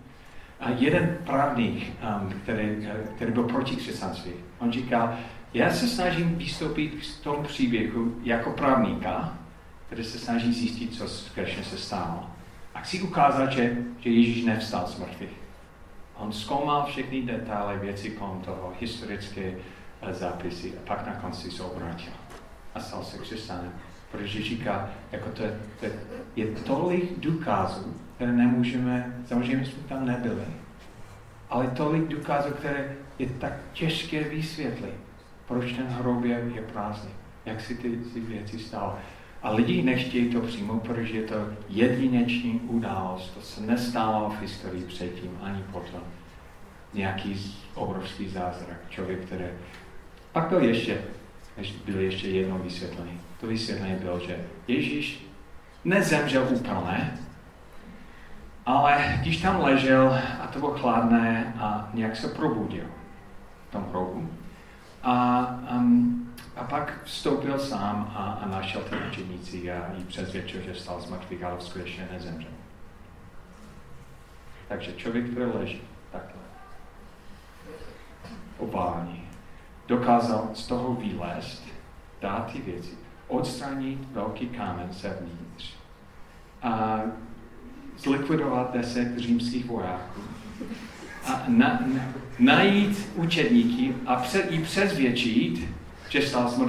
[0.60, 1.92] A jeden právník,
[2.22, 5.16] um, který, který byl proti křesťanství, on říkal,
[5.54, 9.38] já se snažím vystoupit z tom příběhu jako právníka,
[9.86, 12.30] který se snaží zjistit, co skutečně se stalo.
[12.74, 15.46] A chci ukázat, že, že Ježíš nevstal z mrtvých.
[16.16, 19.54] On zkoumal všechny detaily věci kolem toho, historické
[20.02, 22.12] eh, zápisy a pak na konci se obrátil
[22.74, 23.72] a stal se křesťanem.
[24.12, 25.42] Protože říká, jako to,
[25.80, 25.86] to
[26.36, 30.44] je tolik důkazů, které nemůžeme, samozřejmě jsme tam nebyli,
[31.50, 34.94] ale tolik důkazů, které je tak těžké vysvětlit,
[35.48, 37.10] proč ten hrob je, prázdný,
[37.46, 38.92] jak si ty, ty věci staly.
[39.42, 41.34] A lidi nechtějí to přijmout, protože je to
[41.68, 43.30] jedinečný událost.
[43.30, 46.00] To se nestalo v historii předtím ani potom.
[46.94, 48.76] Nějaký obrovský zázrak.
[48.88, 49.44] Člověk, který...
[50.32, 50.98] Pak byl ještě,
[51.84, 53.20] byl ještě jedno vysvětlení.
[53.40, 55.26] To vysvětlení bylo, že Ježíš
[55.84, 57.18] nezemřel úplně,
[58.66, 62.86] ale když tam ležel a to bylo chladné a nějak se probudil
[63.68, 64.30] v tom hrobu.
[65.02, 66.26] A um,
[66.56, 71.10] a pak vstoupil sám a, a našel ty učeníci a jí přesvědčil, že stal z
[71.10, 72.50] mrtvých, ale skutečně nezemřel.
[74.68, 75.80] Takže člověk, který leží
[76.12, 76.42] takhle,
[78.58, 79.28] obální,
[79.86, 81.64] dokázal z toho vylézt,
[82.20, 82.90] dát ty věci,
[83.28, 85.74] odstranit velký kámen zevnitř
[86.62, 87.00] a
[87.98, 90.20] zlikvidovat deset římských vojáků
[91.26, 92.02] a na, na,
[92.38, 95.68] najít učedníky a pře, i přesvědčit,
[96.08, 96.60] že stál z.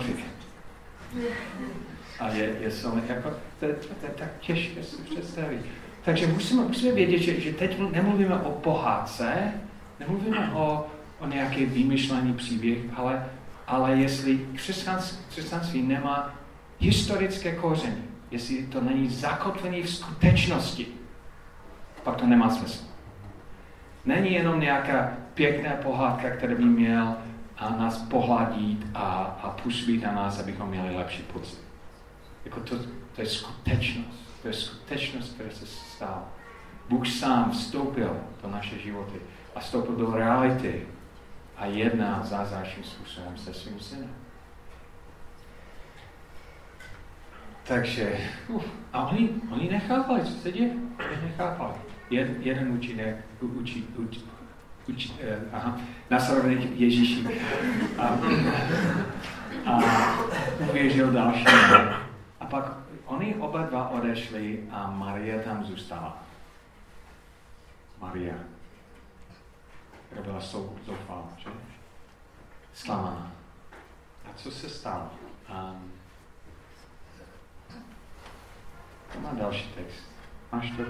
[2.20, 5.62] A je, je silný, jako, to, to, to tak těžké si představit.
[6.06, 9.54] takže musíme, musíme vědět, že, že teď nemluvíme o pohádce,
[10.00, 10.88] nemluvíme o,
[11.20, 13.26] o nějaké vymyšlený příběh, ale,
[13.68, 14.48] ale jestli
[15.30, 16.36] křesťanství nemá
[16.80, 20.97] historické kořeny, jestli to není zakotvené v skutečnosti,
[22.08, 22.86] pak to nemá smysl.
[24.06, 27.16] Není jenom nějaká pěkná pohádka, která by měl
[27.58, 31.60] a nás pohladit a, a působit na nás, abychom měli lepší pocit.
[32.46, 32.76] Jako to,
[33.16, 34.40] to je skutečnost.
[34.42, 36.24] To je skutečnost, která se stala.
[36.90, 39.20] Bůh sám vstoupil do naše životy
[39.56, 40.88] a vstoupil do reality
[41.58, 44.16] a jedná zázračným způsobem se svým synem.
[47.64, 48.18] Takže,
[48.48, 50.72] uf, a oni, oni nechápali, co se děje.
[51.00, 51.87] Oni nechápali.
[52.10, 54.24] Jed, jeden učinek učí, učí,
[54.88, 55.78] učí, eh, aha,
[56.10, 57.28] nasledovný Ježíši.
[57.98, 58.20] A,
[59.66, 59.80] a
[60.70, 61.46] uvěřil další.
[62.40, 66.24] A pak oni oba dva odešli a Marie tam zůstala.
[68.00, 68.36] Maria.
[70.06, 70.40] Která byla
[70.86, 71.50] zoufalá, že?
[72.74, 73.32] Zklamaná.
[74.26, 75.10] A co se stalo?
[75.50, 75.92] Um,
[79.14, 80.04] to má další text.
[80.52, 80.84] Máš to?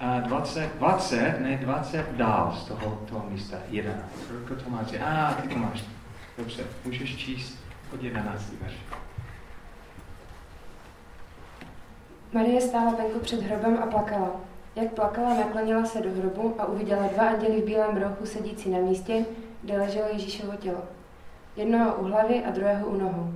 [0.00, 4.04] A 20, 20, ne 20 dál z toho, toho místa, 11.
[4.48, 4.86] Kolik to máš?
[4.92, 5.84] A, ah, ty to máš.
[6.38, 7.58] Dobře, můžeš číst
[7.94, 8.52] od 11.
[8.60, 8.74] verš.
[12.32, 14.30] Marie stála venku před hrobem a plakala.
[14.76, 18.78] Jak plakala, naklonila se do hrobu a uviděla dva anděly v bílém rohu sedící na
[18.78, 19.24] místě,
[19.62, 20.82] kde leželo Ježíšovo tělo.
[21.56, 23.34] Jednoho u hlavy a druhého u nohou.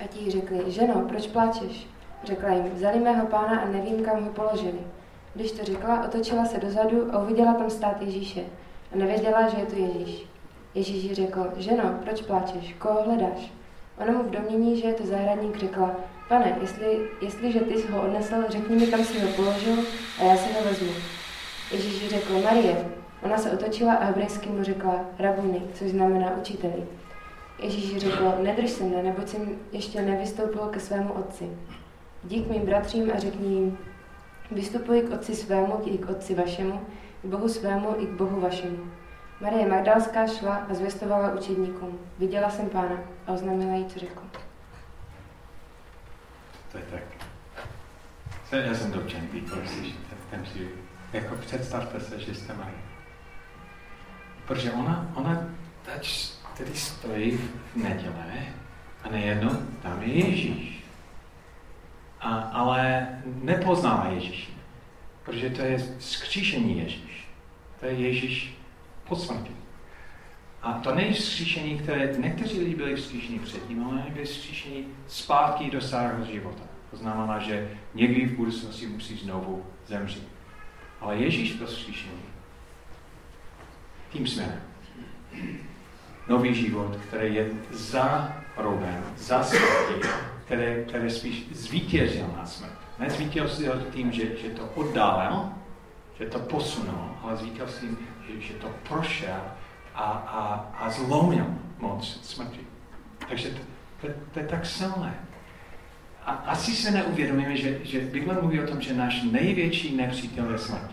[0.00, 1.86] A ti řekli, ženo, proč pláčeš?
[2.24, 4.78] Řekla jim, vzali mého pána a nevím, kam ho položili.
[5.34, 8.40] Když to řekla, otočila se dozadu a uviděla tam stát Ježíše.
[8.94, 10.26] A nevěděla, že je to Ježíš.
[10.74, 12.74] Ježíš jí řekl, ženo, proč pláčeš?
[12.78, 13.52] Koho hledáš?
[13.98, 15.90] Ona mu v domění, že je to zahradník, řekla,
[16.28, 19.76] pane, jestli, jestliže ty jsi ho odnesl, řekni mi, kam jsi ho položil
[20.20, 20.92] a já si ho vezmu.
[21.72, 22.88] Ježíš jí řekl, Marie.
[23.22, 26.86] Ona se otočila a hebrejsky mu řekla, rabuni, což znamená učiteli.
[27.58, 31.50] Ježíš řekl, nedrž se mne, neboť jsem ještě nevystoupil ke svému otci.
[32.24, 33.78] Dík mým bratřím a řekni jim,
[34.50, 36.86] vystupuji k otci svému i k otci vašemu,
[37.22, 38.92] k Bohu svému i k Bohu vašemu.
[39.40, 41.98] Marie Magdalská šla a zvěstovala učedníkům.
[42.18, 44.22] Viděla jsem pána a oznámila jí, co řekl.
[46.72, 47.02] To je tak.
[48.52, 50.70] Já jsem dotčen, když slyšíte ten příběh.
[51.12, 52.78] Jako představte se, že jste Marie.
[54.46, 55.46] Protože ona, ona
[56.54, 58.46] který stojí v neděle
[59.04, 59.50] a nejedno
[59.82, 60.81] tam je Ježíš.
[62.22, 64.50] A, ale nepoznává Ježíši,
[65.24, 67.28] protože to je skříšení Ježíš.
[67.80, 68.54] To je Ježíš
[69.08, 69.50] po smrti.
[70.62, 75.80] A to není skříšení, které někteří lidi byli vzkříšení předtím, ale byli vzkříšení zpátky do
[75.80, 76.62] starého života.
[76.90, 80.28] To znamená, že někdy v budoucnosti musí znovu zemřít.
[81.00, 82.22] Ale Ježíš byl vzkříšený
[84.10, 84.62] tím směrem
[86.28, 90.08] nový život, který je za rovem, za smrtí,
[90.44, 92.72] který, který spíš zvítězil na smrt.
[92.98, 95.48] Ne zvítězil tím, že, že to oddálil,
[96.18, 99.40] že to posunul, ale zvítězil tím, že, že to prošel
[99.94, 101.46] a, a, a zlomil
[101.78, 102.60] moc smrti.
[103.28, 103.60] Takže to,
[104.00, 105.14] to, to je tak silné.
[106.26, 110.58] A asi se neuvědomíme, že, že Bible mluví o tom, že náš největší nepřítel je
[110.58, 110.90] smrt.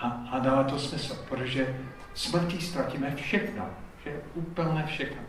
[0.00, 1.76] A, a dává to smysl, protože
[2.14, 3.66] smrtí ztratíme všechno
[4.08, 5.22] že úplně všechno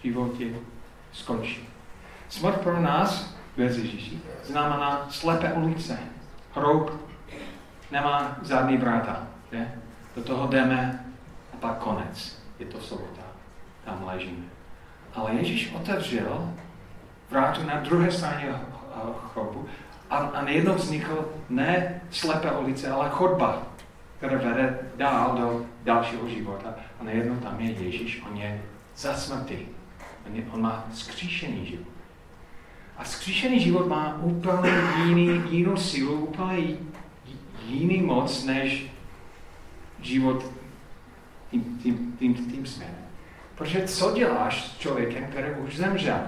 [0.00, 0.46] v životě
[1.12, 1.68] skončí.
[2.28, 5.98] Smrt pro nás, bez Ježíši, znamená slepé ulice,
[6.54, 6.90] hroub,
[7.90, 9.26] nemá žádný vráta.
[9.52, 9.68] Že?
[10.16, 11.04] Do toho jdeme
[11.52, 12.42] a pak konec.
[12.58, 13.22] Je to sobota.
[13.84, 14.44] Tam ležíme.
[15.14, 16.52] Ale Ježíš otevřel
[17.30, 18.54] vrátu na druhé straně
[19.32, 19.66] chroubu
[20.10, 23.62] a, a nejednou vznikl ne slepé ulice, ale chodba,
[24.18, 26.74] která vede dál do dalšího života.
[27.00, 28.62] A nejednou tam je Ježíš, on je
[28.96, 29.68] za smrti.
[30.26, 31.93] On, je, on má skříšený život.
[32.96, 34.70] A skříšený život má úplně
[35.06, 36.76] jiný, jinou sílu, úplně
[37.66, 38.86] jiný moc, než
[40.00, 40.44] život
[41.50, 42.94] tím, tím, tím, tím směrem.
[43.54, 46.20] Protože co děláš s člověkem, který už zemřel?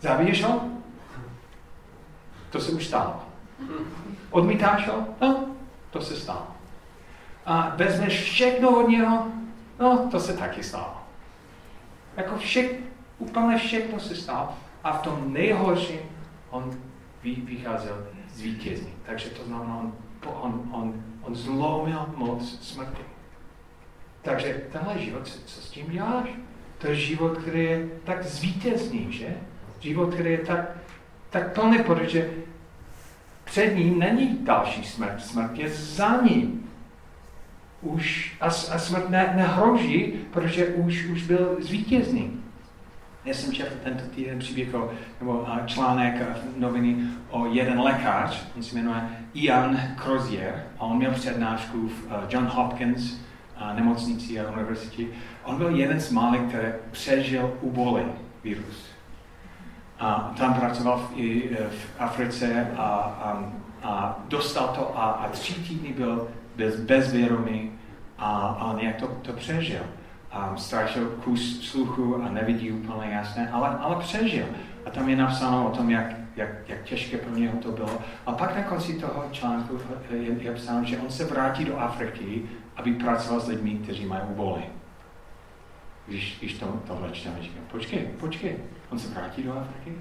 [0.00, 0.60] Zabiješ ho?
[2.50, 3.22] To se už stalo.
[4.30, 5.06] Odmítáš ho?
[5.20, 5.46] No,
[5.90, 6.46] to se stalo.
[7.46, 9.26] A vezmeš všechno od něho,
[9.80, 10.96] no to se taky stalo.
[12.16, 12.68] Jako vše,
[13.18, 14.48] úplně všechno se stalo.
[14.84, 16.00] A v tom nejhorším
[16.50, 16.78] on
[17.22, 18.92] vycházel z vítězní.
[19.06, 19.92] Takže to znamená, on,
[20.26, 23.02] on, on, on zlomil moc smrti.
[24.22, 26.28] Takže tenhle život, co s tím děláš?
[26.78, 29.36] To je život, který je tak zvítězný, že?
[29.80, 30.76] Život, který je tak,
[31.30, 32.30] tak plný, protože
[33.44, 35.20] před ním není další smrt.
[35.20, 36.70] Smrt je za ním.
[37.80, 42.43] Už, a, a smrt ne, nehroží, protože už, už byl zvítězný.
[43.24, 44.68] Já jsem četl tento týden příběh
[45.20, 46.22] nebo článek
[46.56, 46.96] noviny
[47.30, 53.20] o jeden lékař, on se jmenuje Ian Crozier a on měl přednášku v John Hopkins
[53.74, 55.06] nemocnici a univerzitě.
[55.44, 58.04] On byl jeden z mála, který přežil uboli
[58.44, 58.86] virus.
[59.98, 65.54] A tam pracoval v, i v Africe a, a, a dostal to a, a tři
[65.54, 67.72] týdny byl bez, bezvědomý
[68.18, 69.82] a, a nějak to, to přežil
[70.34, 74.46] um, ztratil kus sluchu a nevidí úplně jasně, ale, ale přežil.
[74.86, 77.98] A tam je napsáno o tom, jak, jak, jak těžké pro něho to bylo.
[78.26, 79.78] A pak na konci toho článku
[80.10, 82.42] je, je psáno, že on se vrátí do Afriky,
[82.76, 84.62] aby pracoval s lidmi, kteří mají úboly.
[86.06, 88.56] Když, když to, tohle čteme, říkám, počkej, počkej,
[88.90, 89.92] on se vrátí do Afriky?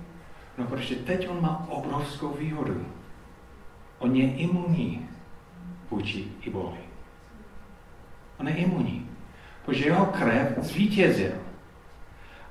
[0.57, 2.85] No, protože teď on má obrovskou výhodu.
[3.99, 5.09] On je imunní
[5.91, 6.77] vůči iboli.
[8.37, 9.12] On je imunní
[9.65, 11.31] protože jeho krev zvítězil.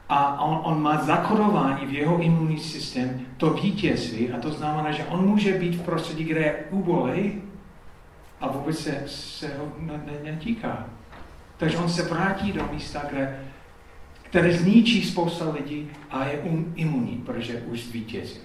[0.08, 5.04] A on, on má zakodování v jeho imunní systém to vítězství a to znamená, že
[5.04, 7.42] on může být v prostředí, kde je úbolej
[8.40, 9.72] a vůbec se, se ho
[10.24, 10.86] netýká.
[11.56, 13.40] Takže on se vrátí do místa, kde,
[14.22, 18.42] které zničí spousta lidí a je um, imunní, protože už zvítězil.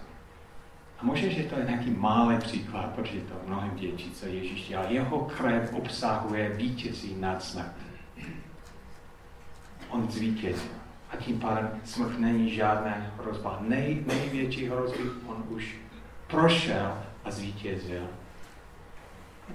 [0.99, 4.84] A možná, že to je nějaký malý příklad, protože to mnohem větší, co Ježíš dělá.
[4.89, 7.87] Jeho krev obsahuje vítězí nad smrtem
[9.89, 10.71] on zvítězil.
[11.12, 13.58] A tím pádem smrt není žádná hrozba.
[13.62, 15.76] Nej, největší hrozby on už
[16.28, 18.04] prošel a zvítězil.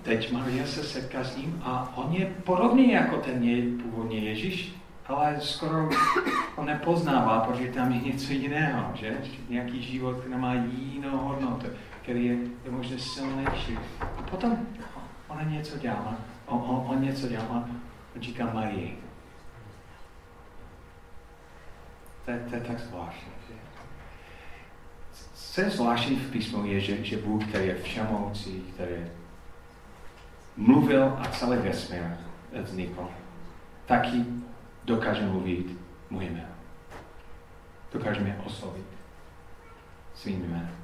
[0.03, 4.75] Teď Maria se setká s ním a on je podobný jako ten je, původně Ježíš,
[5.07, 5.89] ale skoro
[6.57, 9.17] on nepoznává, protože tam je něco jiného, že?
[9.49, 11.67] Nějaký život, který má jinou hodnotu,
[12.03, 13.79] který je, je možná silnější.
[14.01, 14.57] A potom
[15.29, 16.15] ona něco dělá,
[16.47, 17.65] on, on, on něco dělá, on
[18.21, 18.99] říká Marii.
[22.25, 23.33] To je, to je tak zvláštní.
[25.35, 28.95] Co je zvláštní v písmu je, že, že Bůh, který je všemoucí, který
[30.57, 32.03] mluvil a celý vesmír
[32.63, 33.09] vznikl,
[33.87, 34.25] taky
[34.85, 35.79] dokáže mluvit
[36.11, 36.55] můj jméno.
[37.93, 38.87] Dokáže mě oslovit
[40.15, 40.77] svým jménem.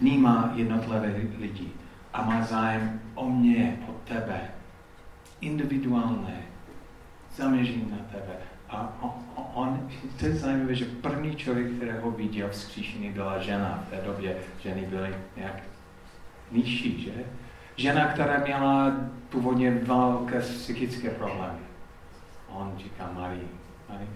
[0.00, 1.68] Vnímá jednotlivé lidi
[2.12, 4.40] a má zájem o mě, o tebe.
[5.40, 6.42] Individuálně.
[7.36, 8.53] Zaměřím na tebe.
[8.76, 8.92] A
[9.54, 13.84] on, to je zajímavé, že první člověk, kterého viděl vzkříšený, byla žena.
[13.86, 15.62] V té době ženy byly nějak
[16.52, 17.24] nižší, že?
[17.76, 18.92] Žena, která měla
[19.28, 21.58] původně velké psychické problémy.
[22.48, 23.48] On říká Marii.
[23.88, 24.08] Marii.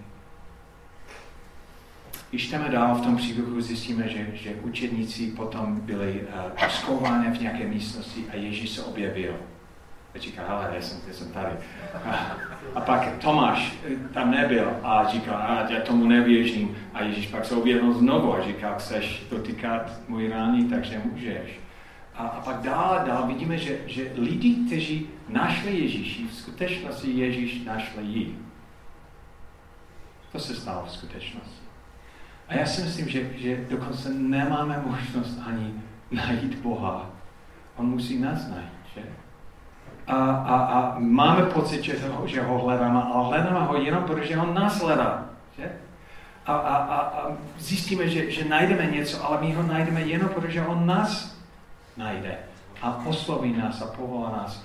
[2.29, 7.67] Když jdeme dál v tom příběhu, zjistíme, že, že učedníci potom byli uh, v nějaké
[7.67, 9.35] místnosti a Ježíš se objevil.
[10.15, 11.51] A říká, ale já jsem, já jsem tady.
[12.05, 12.09] A,
[12.75, 16.77] a pak Tomáš eh, tam nebyl a říká, a já tomu nevěřím.
[16.93, 21.59] A Ježíš pak se objevil znovu a říká, chceš dotýkat můj rány, takže můžeš.
[22.15, 27.63] A, a pak dál dál vidíme, že, že lidi, kteří našli Ježíši, v skutečnosti Ježíš
[27.63, 28.37] našli jí.
[30.31, 31.65] To se stalo v skutečnosti.
[32.47, 35.73] A já si myslím, že, že dokonce nemáme možnost ani
[36.11, 37.09] najít Boha.
[37.75, 38.78] On musí nás najít?
[40.09, 44.37] A, a, a máme pocit, že ho, že ho hledáme, ale hledáme ho jenom, protože
[44.37, 45.25] on nás hledá.
[45.57, 45.71] Že?
[46.45, 50.61] A, a, a, a zjistíme, že, že najdeme něco, ale my ho najdeme jenom, protože
[50.61, 51.37] on nás
[51.97, 52.37] najde
[52.81, 54.63] a osloví nás a povolá nás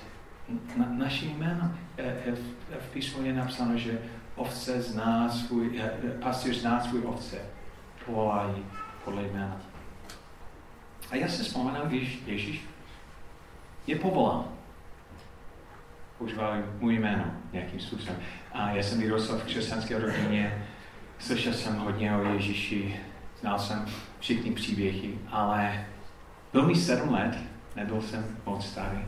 [0.76, 1.78] na, naším jménem.
[1.98, 2.38] E, e, v,
[2.80, 3.98] v písmu je napsáno, že
[4.36, 5.82] ovce zná svůj,
[6.22, 7.36] pastýř zná svůj ovce,
[8.06, 8.64] povolají
[9.04, 9.56] podle jména.
[11.10, 12.64] A já si vzpomínám, když Ježíš
[13.86, 14.53] je povolán
[16.24, 18.16] používali můj jméno nějakým způsobem.
[18.52, 20.66] A já jsem vyrostl v křesťanské rodině,
[21.18, 22.96] slyšel jsem hodně o Ježíši,
[23.40, 23.86] znal jsem
[24.20, 25.86] všechny příběhy, ale
[26.52, 27.38] byl mi sedm let,
[27.76, 28.98] nebyl jsem moc starý,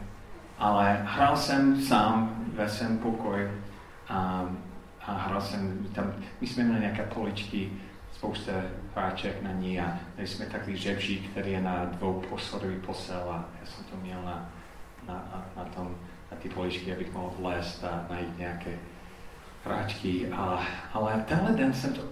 [0.58, 3.62] ale hrál jsem sám ve svém pokoji
[4.08, 4.48] a,
[5.06, 7.70] a hrál jsem tam, my jsme měli nějaké poličky,
[8.12, 8.52] spousta
[8.94, 13.44] hráček na ní a měli jsme takový žebřík, který je na dvou posodový posel a
[13.60, 14.50] já jsem to měl na,
[15.08, 15.96] na, na tom
[16.30, 18.78] na ty poličky, abych mohl vlézt a najít nějaké
[19.64, 20.32] hráčky.
[20.32, 20.62] A,
[20.92, 22.02] ale tenhle den jsem to,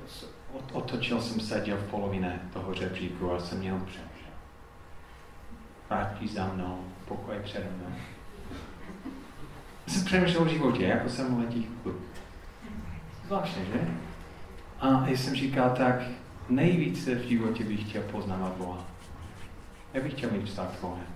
[0.72, 4.34] otočil, jsem seděl v polovině toho řebříku a jsem měl přemýšlel.
[5.90, 7.96] Hráčky za mnou, pokoj přede mnou.
[9.86, 11.96] Jsem přemýšlel o životě, jako jsem letí kluk.
[13.26, 13.80] Zvláštně, že?
[14.80, 16.02] A jsem říkal tak,
[16.48, 18.84] nejvíce v životě bych chtěl poznávat Boha.
[19.94, 21.13] Já bych chtěl mít vztah k Bohem.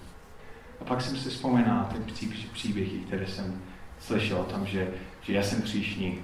[0.80, 3.62] A pak jsem si vzpomínal ty pří, příběhy, které jsem
[3.98, 4.88] slyšel o tom, že,
[5.22, 6.18] že já jsem příšní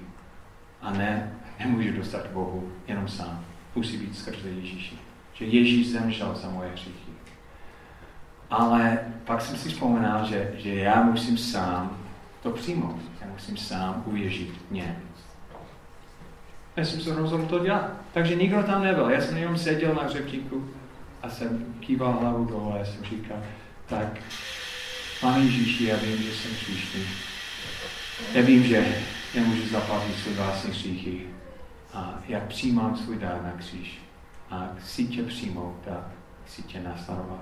[0.82, 3.44] a ne, nemůžu dostat Bohu jenom sám.
[3.74, 4.98] Musí být skrze Ježíši.
[5.34, 7.12] Že Ježíš zemřel za moje hříchy.
[8.50, 11.98] Ale pak jsem si vzpomínal, že, že já musím sám
[12.42, 13.00] to přijmout.
[13.20, 14.96] Já musím sám uvěřit něm.
[16.76, 17.90] Já jsem se rozhodl to dělat.
[18.12, 19.10] Takže nikdo tam nebyl.
[19.10, 20.68] Já jsem jenom seděl na řeptíku
[21.22, 23.36] a jsem kýval hlavu dole a jsem říkal,
[23.86, 24.20] tak
[25.24, 26.98] Pane Ježíši, já vím, že jsem příští.
[28.34, 28.96] Já vím, že
[29.34, 31.26] nemůžu zaplatit své vlastní hříchy.
[31.94, 34.00] A já přijímám svůj dár na kříž.
[34.50, 36.10] A chci tě přijmout a
[36.44, 37.40] chci tě nasledovat.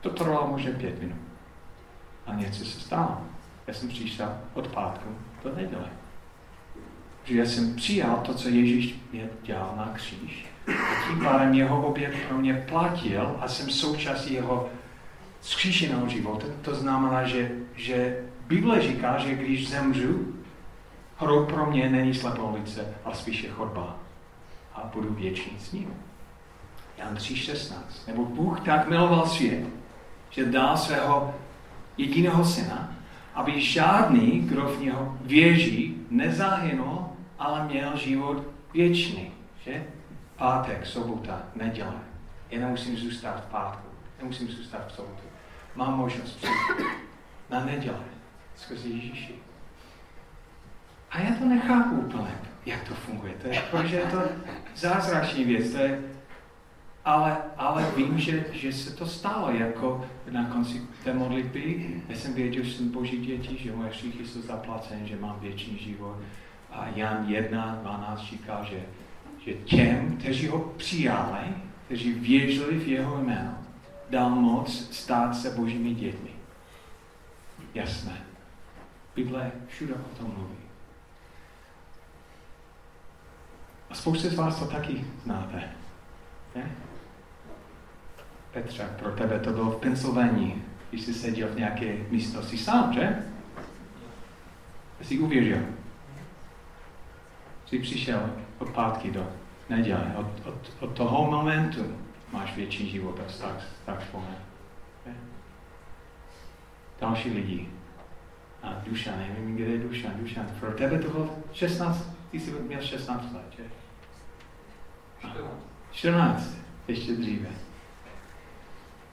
[0.00, 1.18] To trvalo možná pět minut.
[2.26, 3.20] A něco se stalo.
[3.66, 5.08] Já jsem přišel od pátku
[5.44, 5.88] do neděle.
[7.24, 10.46] Že já jsem přijal to, co Ježíš mě dělal na kříž.
[10.68, 14.70] A tím pádem jeho oběd pro mě platil a jsem součástí jeho
[15.40, 16.46] zkříšeného života.
[16.62, 20.34] To znamená, že, že Bible říká, že když zemřu,
[21.18, 23.96] hrob pro mě není slepoulice, ale spíše chodba.
[24.74, 25.94] A budu věčný s ním.
[26.98, 27.74] Jan 3.16.
[28.06, 29.64] Nebo Bůh tak miloval svět,
[30.30, 31.34] že dal svého
[31.96, 32.92] jediného syna,
[33.34, 37.06] aby žádný, kdo v něho věří, nezahynul,
[37.38, 39.32] ale měl život věčný.
[39.64, 39.84] Že?
[40.36, 41.94] Pátek, sobota, neděle.
[42.50, 43.88] Já nemusím zůstat v pátku,
[44.20, 45.27] nemusím zůstat v sobotu.
[45.78, 46.88] Mám možnost přijít
[47.50, 48.00] na neděle
[48.56, 49.34] skrze Ježíši.
[51.10, 53.32] A já to nechápu úplně, jak to funguje.
[53.42, 54.22] To je, protože je to
[54.76, 55.72] zázračný věc.
[55.72, 56.02] To je,
[57.04, 61.94] ale, ale vím, že, že se to stalo, jako na konci té modlitby.
[62.08, 65.78] Já jsem věděl, že jsem boží děti, že moje všichni jsou zaplaceny, že mám věčný
[65.78, 66.16] život.
[66.70, 68.80] A Jan 1, 12 říká, že,
[69.44, 71.46] že těm, kteří ho přijali,
[71.86, 73.67] kteří věřili v jeho jméno,
[74.10, 76.30] dal moc stát se božími dětmi.
[77.74, 78.20] Jasné.
[79.14, 80.58] Bible všude o tom mluví.
[83.90, 85.70] A spousta z vás to taky znáte.
[86.54, 86.70] Ne?
[88.52, 93.22] Petře, pro tebe to bylo v Pensylvánii, když jsi seděl v nějaké místnosti sám, že?
[95.00, 95.58] Jsi uvěřil.
[97.66, 99.32] Jsi přišel od pátky do
[99.68, 100.14] neděle.
[100.16, 101.98] Od, od, od toho momentu
[102.32, 104.14] máš větší život a vztah, vztah s
[107.00, 107.68] Další lidi.
[108.62, 110.08] A Duša, nevím, kde je Duša.
[110.14, 113.62] Duša, pro tebe to bylo 16, ty jsi měl 16 let, že?
[115.90, 116.56] 14,
[116.88, 117.48] ještě dříve.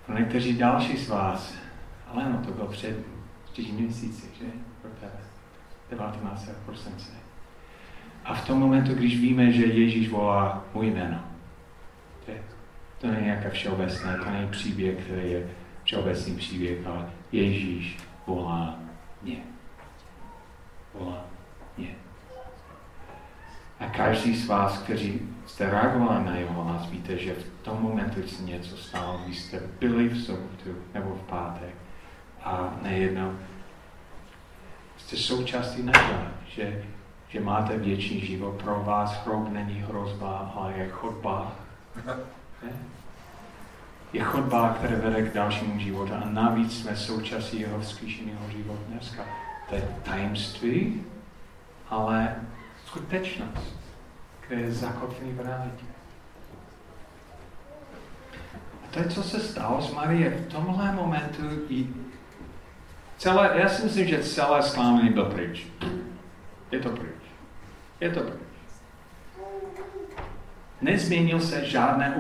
[0.06, 1.54] Pro někteří další z vás,
[2.08, 2.98] ale no, to bylo před
[3.54, 4.46] 4 měsíci, že?
[4.82, 5.20] Pro tebe.
[5.90, 6.50] 19.
[6.66, 7.12] prosince.
[8.26, 11.35] A v tom momentu, když víme, že Ježíš volá můj jméno,
[13.06, 15.48] to není nějaká všeobecné, to není příběh, který je
[15.84, 17.98] všeobecný příběh, ale Ježíš
[18.28, 18.80] volá
[19.22, 19.38] mě.
[20.94, 21.26] Volá
[21.78, 21.96] mě.
[23.80, 28.28] A každý z vás, kteří jste reagovali na jeho hlas, víte, že v tom momentu
[28.28, 31.76] se něco stalo, když jste byli v sobotu nebo v pátek
[32.44, 33.36] a nejednou
[34.98, 36.84] jste součástí neděle, že,
[37.28, 38.64] že máte věčný život.
[38.64, 41.52] Pro vás hrob není hrozba, ale je chodba.
[44.14, 49.26] Je, chodba, která vede k dalšímu životu a navíc jsme součástí jeho vzkříšeného života dneska.
[49.70, 51.04] To je tajemství,
[51.90, 52.36] ale
[52.86, 53.80] skutečnost,
[54.40, 55.86] která je zakotvený v realitě.
[58.84, 60.30] A to je, co se stalo s Marie.
[60.30, 61.88] V tomhle momentu i
[63.18, 65.68] celé, já si myslím, že celé zklamání byl pryč.
[66.72, 67.24] Je to pryč.
[68.02, 68.45] Je to pryč.
[70.82, 72.16] Nezměnil se žádné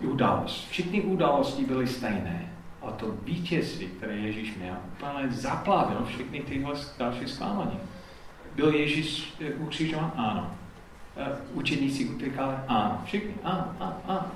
[0.00, 0.68] událost.
[0.70, 2.52] Všechny události byly stejné.
[2.82, 7.78] A to vítězství, které Ježíš měl, úplně zaplavil všechny tyhle další zklamání.
[8.54, 10.12] Byl Ježíš eh, ukřižován?
[10.16, 10.54] Ano.
[11.16, 12.54] Eh, učeníci utekali?
[12.68, 13.02] Ano.
[13.04, 13.34] Všichni?
[13.42, 14.26] Ano, ano, ano.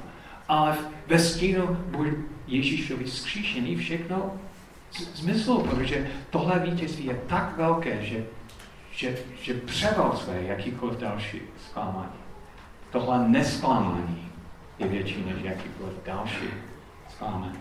[0.49, 2.14] Ale ve stínu byl
[2.47, 4.33] Ježíšovi zkříšený všechno
[5.14, 8.25] zmyslu, protože tohle vítězství je tak velké, že,
[8.93, 12.28] že, že převal své jakýkoliv další zklamání.
[12.91, 14.32] Tohle nesklamání
[14.78, 16.49] je větší než jakýkoliv další
[17.09, 17.59] zklamání.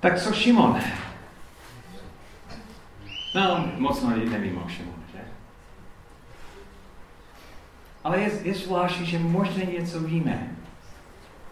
[0.00, 0.80] Tak co Šimon?
[3.34, 5.20] No, moc lidí nevím o Šimon, že?
[8.04, 10.56] Ale je, je zvláštní, že možná něco víme.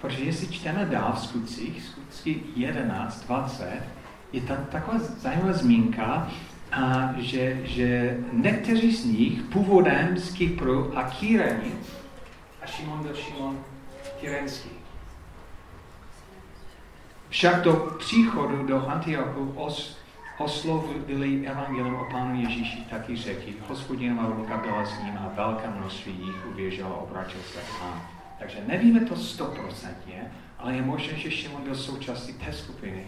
[0.01, 3.83] Protože jestli čteme dál v skutcích, skutky 11, 20,
[4.33, 6.31] je tam taková zajímavá zmínka,
[6.73, 11.73] a že, že někteří z nich původem z Kypru a Kýreni,
[12.63, 13.59] a Šimon byl Šimon
[14.21, 14.71] Kyrenský.
[17.29, 19.99] Však do příchodu do Antiochu os,
[20.39, 23.55] oslovili evangelium o Pánu Ježíši taky řeky.
[23.69, 28.01] Hospodinová ruka byla s ním a velké množství jich uvěřilo a obrátil se k Pánu.
[28.39, 33.07] Takže nevíme to stoprocentně, ale je možné, že Šimon byl součástí té skupiny,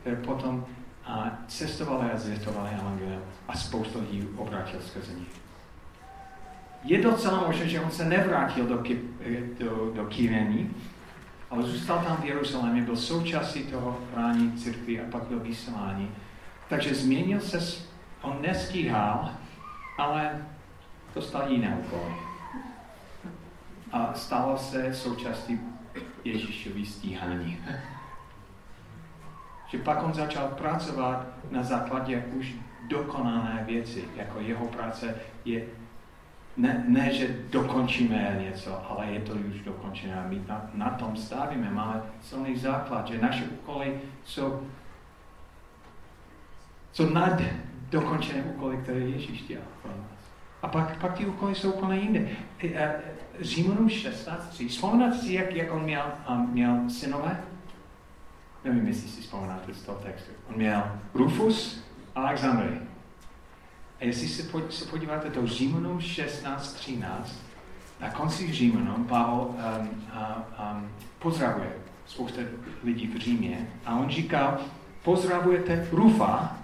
[0.00, 0.66] které potom
[1.06, 5.40] a cestovali a zvětovali evangelium a spoustu lidí obrátil skrze nich.
[6.84, 8.82] Je docela možné, že on se nevrátil do,
[9.58, 10.74] do, do Kyrení,
[11.50, 16.10] ale zůstal tam v Jeruzalémě, byl součástí toho chrání církvy a pak byl vyslání.
[16.68, 17.82] Takže změnil se,
[18.22, 19.30] on nestíhal,
[19.98, 20.46] ale
[21.14, 22.12] dostal jiné úkoly.
[23.92, 25.60] A stalo se součástí
[26.24, 27.58] Ježíšový stíhání.
[29.68, 32.54] Že pak on začal pracovat na základě už
[32.88, 35.14] dokonané věci, jako jeho práce
[35.44, 35.64] je
[36.56, 41.70] ne, ne, že dokončíme něco, ale je to už dokončené my na, na tom stavíme.
[41.70, 44.66] Máme silný základ, že naše úkoly jsou,
[46.92, 47.42] jsou nad
[47.90, 50.20] dokončené úkoly, které Ježíš dělal pro nás.
[50.62, 52.28] A pak, pak ty úkoly jsou úplně jinde.
[53.40, 54.68] Římanům 16.3.
[54.68, 57.42] Vzpomínáte si, jak, jak on měl, um, měl synové?
[58.66, 60.30] Nevím, jestli si vzpomínáte z toho textu.
[60.48, 60.82] On měl
[61.14, 62.78] Rufus a Alexandry.
[64.00, 67.04] A jestli se, pod, se podíváte do Římanům 16.13,
[68.00, 71.72] na konci Římanům Pavel um, um, pozdravuje
[72.06, 72.42] spousta
[72.84, 74.58] lidí v Římě a on říká,
[75.02, 76.56] pozdravujete Rufa,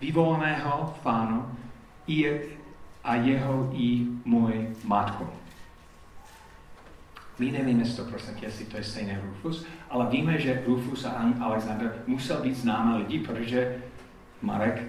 [0.00, 1.58] vyvoleného pánu,
[2.06, 2.40] i,
[3.04, 5.26] a jeho i můj matku.
[7.40, 12.42] My nevíme 100%, jestli to je stejný Rufus, ale víme, že Rufus a Alexander musel
[12.42, 13.82] být známé lidi, protože
[14.42, 14.82] Marek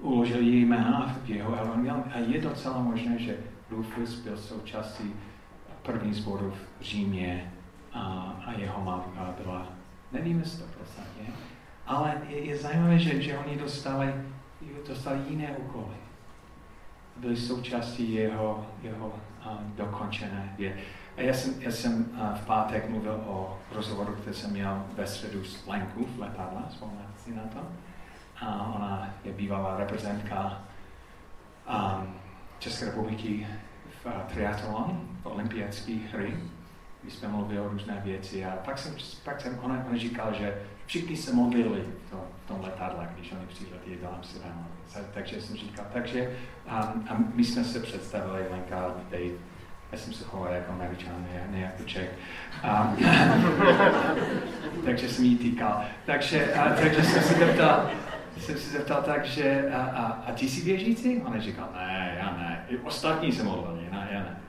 [0.00, 3.36] uložil její jména v jeho evangelium a je docela možné, že
[3.70, 5.14] Rufus byl součástí
[5.82, 7.52] první sboru v Římě
[7.92, 8.00] a,
[8.46, 9.66] a jeho matka byla,
[10.12, 10.64] nevíme 100%,
[11.86, 14.14] ale je, je zajímavé, že, že oni dostali,
[14.88, 15.96] dostali jiné úkoly.
[17.16, 20.80] Byli součástí jeho, jeho a, dokončené věci.
[21.16, 25.06] A já jsem, já jsem a, v pátek mluvil o rozhovoru, který jsem měl ve
[25.06, 27.58] středu s Lenku v letadle, vzpomínáte si na to?
[28.40, 30.62] A ona je bývalá reprezentka
[31.68, 32.14] um,
[32.58, 33.46] České republiky
[34.02, 36.36] v uh, triatlon, v olympiádské hry.
[37.02, 38.94] My jsme mluvili o různé věci a pak jsem,
[39.24, 43.46] pak jsem ona, ona říkala, že všichni se modlili to, v tom letadle, když oni
[43.46, 44.66] přiletěli do Amsterdamu.
[45.14, 46.36] Takže jsem říkal, takže
[46.66, 49.38] um, a my jsme se představili, Lenka, Dave,
[49.92, 52.10] já jsem se choval jako američan, ne, ne jako Čech.
[52.64, 52.96] Um,
[54.84, 55.84] takže jsem jí týkal.
[56.06, 57.90] Takže, a, takže jsem se zeptal,
[58.38, 61.22] jsem se zeptal tak, že a, a, a ty jsi věřící?
[61.22, 62.64] On říkal, ne, já ne.
[62.68, 64.40] I ostatní se modlili, ne, já ne.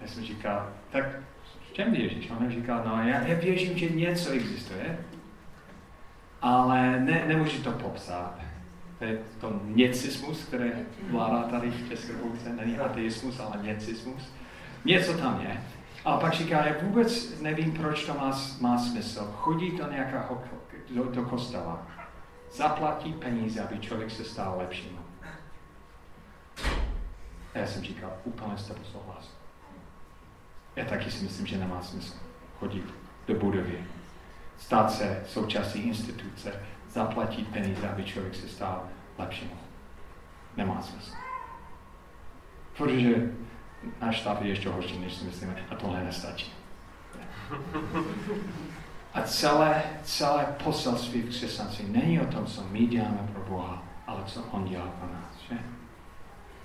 [0.00, 1.04] Já jsem říkal, tak
[1.70, 2.30] v čem věříš?
[2.30, 4.98] On říkal, no já, já věřím, že něco existuje,
[6.42, 8.34] ale ne, nemůžu to popsat.
[9.02, 10.70] To je to něcismus, který
[11.10, 12.52] vládá tady v České republice.
[12.52, 14.32] Není ateismus, ale něcismus.
[14.84, 15.64] Něco tam je.
[16.04, 19.34] A pak říká, já vůbec nevím, proč to má, má smysl.
[19.36, 20.28] Chodí to nějaká
[20.94, 21.86] do, do kostela
[22.52, 24.98] zaplatí peníze, aby člověk se stal lepším.
[27.54, 29.30] A já jsem říkal, úplně jste to souhlas.
[30.76, 32.14] Já taky si myslím, že nemá smysl
[32.58, 32.84] chodit
[33.26, 33.84] do budovy,
[34.58, 36.52] stát se součástí instituce,
[36.92, 38.82] zaplatit peníze, aby člověk se stal
[39.18, 39.50] lepším.
[40.56, 41.12] Nemá smysl.
[42.76, 43.32] Protože
[44.00, 46.52] náš stav je ještě horší, než si myslíme, a tohle nestačí.
[49.14, 54.24] A celé, celé poselství v křesťanství není o tom, co my děláme pro Boha, ale
[54.26, 55.48] co On dělá pro nás.
[55.48, 55.58] Že?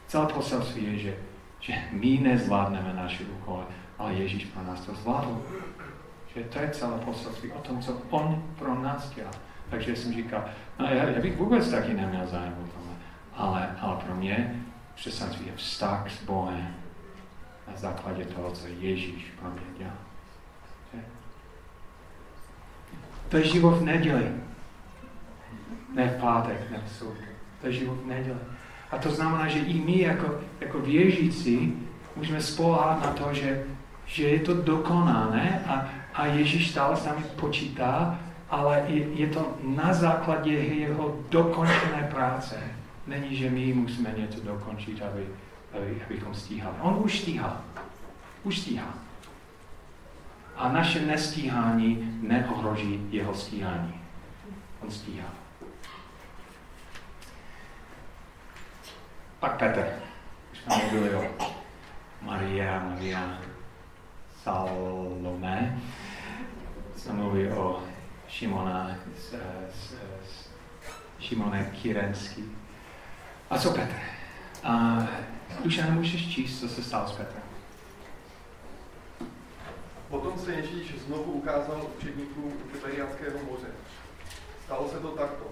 [0.08, 1.18] Celé poselství je, že,
[1.60, 3.64] že my nezvládneme naše úkoly,
[3.98, 5.42] ale Ježíš pro nás to zvládl.
[6.36, 9.32] Že to je celé poselství o tom, co On pro nás dělá.
[9.70, 10.46] Takže jsem říkal,
[10.80, 12.98] no já, já bych vůbec taky neměl zájem o tom,
[13.36, 14.64] ale, ale pro mě
[14.96, 16.76] křesťanství je vztah s Bohem
[17.68, 20.08] na základě toho, co Ježíš pro mě dělá.
[23.30, 24.32] To je život v neděli.
[25.94, 27.14] Ne v pátek, ne v soud.
[27.62, 28.40] To je život v neděli.
[28.92, 31.74] A to znamená, že i my jako, jako věřící
[32.16, 33.64] můžeme spolehat na to, že,
[34.06, 39.54] že je to dokonané a, a Ježíš stále s námi počítá, ale je, je to
[39.64, 42.56] na základě jeho dokončené práce.
[43.08, 45.28] Není, že my musíme něco dokončit, aby,
[45.74, 46.76] aby, abychom stíhali.
[46.82, 47.62] On už stíhal.
[48.44, 48.94] Už stíhal
[50.58, 54.02] a naše nestíhání neohroží jeho stíhání.
[54.82, 55.28] On stíhá.
[59.40, 59.86] Pak Petr.
[60.52, 61.24] Už jsme mluvili o
[62.22, 63.38] Maria, Maria,
[64.42, 65.82] Stallone,
[66.96, 67.84] se mluví o
[68.28, 69.34] Šimona, s,
[69.72, 69.94] s,
[70.30, 70.50] s,
[71.20, 72.52] Šimone Kirenský.
[73.50, 73.96] A co Petr?
[74.64, 74.98] A
[75.64, 77.44] Duša, můžeš číst, co se stalo s Petrem?
[80.10, 83.68] Potom se Ježíš znovu ukázal učedníkům Tiberiánského moře.
[84.66, 85.46] Stalo se to takto.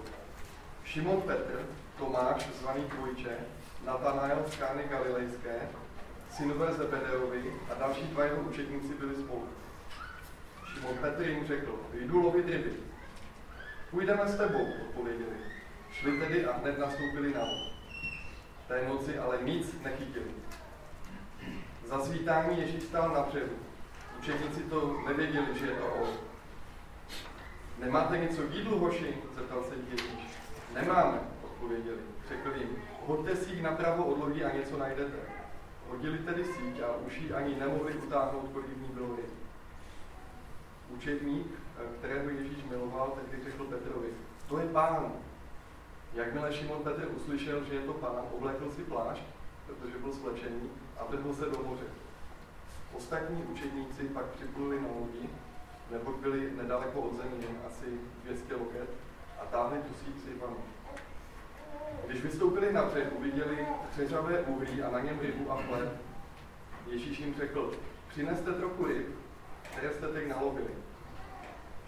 [0.84, 1.66] Šimon Petr,
[1.98, 3.36] Tomáš, zvaný Dvojče,
[3.86, 5.68] Natanael z Kány Galilejské,
[6.30, 9.48] synové Zebedeovi a další dva jeho učedníci byli spolu.
[10.76, 12.72] Šimon Petr jim řekl, jdu lovit ryby.
[13.90, 15.36] Půjdeme s tebou, odpověděli.
[15.90, 17.72] Šli tedy a hned nastoupili na loď.
[18.68, 20.26] Té noci ale nic nechytili.
[21.84, 23.56] Za svítání Ježíš stál na břehu.
[24.18, 26.08] Učeníci to nevěděli, že je to on.
[27.78, 29.14] Nemáte něco k jídlu, hoši?
[29.34, 30.36] zeptal se Ježíš.
[30.74, 31.98] Nemáme, odpověděli.
[32.28, 35.18] Řekl jim, hoďte síť napravo od lodí a něco najdete.
[35.88, 39.35] Hodili tedy síť a už ani nemohli utáhnout, kolik v ní bylo ryb.
[40.96, 41.46] Učedník,
[41.98, 44.08] kterého Ježíš miloval, tehdy řekl Petrovi,
[44.48, 45.12] to je pán.
[46.14, 49.22] Jakmile Šimon Petr uslyšel, že je to pán, oblekl si plášť,
[49.66, 51.84] protože byl svlečený, a vrhl se do moře.
[52.96, 55.28] Ostatní učedníci pak připluli na lodi,
[55.90, 57.86] nebo byli nedaleko od země, asi
[58.24, 58.90] 200 loket,
[59.42, 60.56] a táhli tu s rybami.
[62.06, 66.00] Když vystoupili na břeh, uviděli křeřavé uhlí a na něm rybu a chleb.
[66.86, 67.72] Ježíš jim řekl,
[68.08, 69.06] přineste trochu ryb,
[69.62, 70.70] které jste teď nalovili.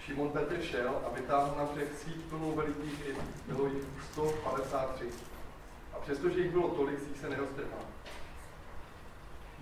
[0.09, 3.17] Šimon Petr šel a vytáhl na břeh síť plnou velikých ryb.
[3.47, 5.05] Bylo jich 153.
[5.95, 7.79] A přestože jich bylo tolik, síť se neroztrhla.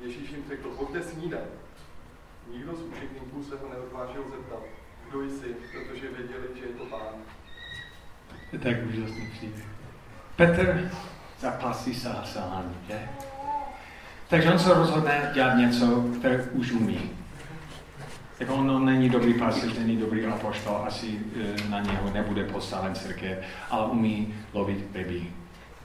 [0.03, 1.49] Ježíš jim řekl, pojďte snídat.
[2.53, 4.63] Nikdo z učedníků se ho neodvážil zeptat,
[5.09, 7.15] kdo jsi, protože věděli, že je to pán.
[8.53, 9.67] Je tak úžasný příběh.
[10.37, 10.91] Petr
[11.41, 11.95] zapasí
[12.25, 13.09] selhání, že?
[14.29, 17.26] Takže on se rozhodne dělat něco, které už umí.
[18.39, 23.39] Tak on, není dobrý pasež, není dobrý apoštol, asi e, na něho nebude postaven církev,
[23.71, 25.27] ale umí lovit ryby.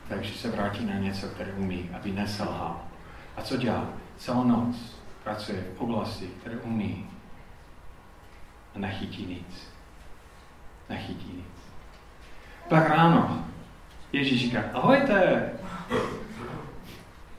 [0.09, 2.81] Takže se vrátí na něco, které umí, aby neselhal.
[3.37, 3.87] A co dělá?
[4.17, 7.07] Celou noc pracuje v oblasti, které umí.
[8.75, 9.67] A nechytí nic.
[10.89, 11.45] Nechytí nic.
[12.69, 13.45] Pak ráno
[14.13, 15.43] Ježíš říká, ahojte.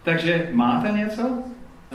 [0.02, 1.42] Takže máte něco?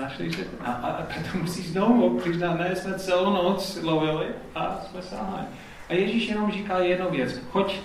[0.02, 0.44] Našli jste?
[0.66, 4.26] A, a, a potom musí znovu přiznat, ne, jsme celou noc lovili
[4.56, 5.42] a jsme sáhli.
[5.90, 7.80] A Ježíš jenom říká jednu věc, choď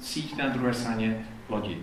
[0.00, 1.78] síť na druhé straně lodi.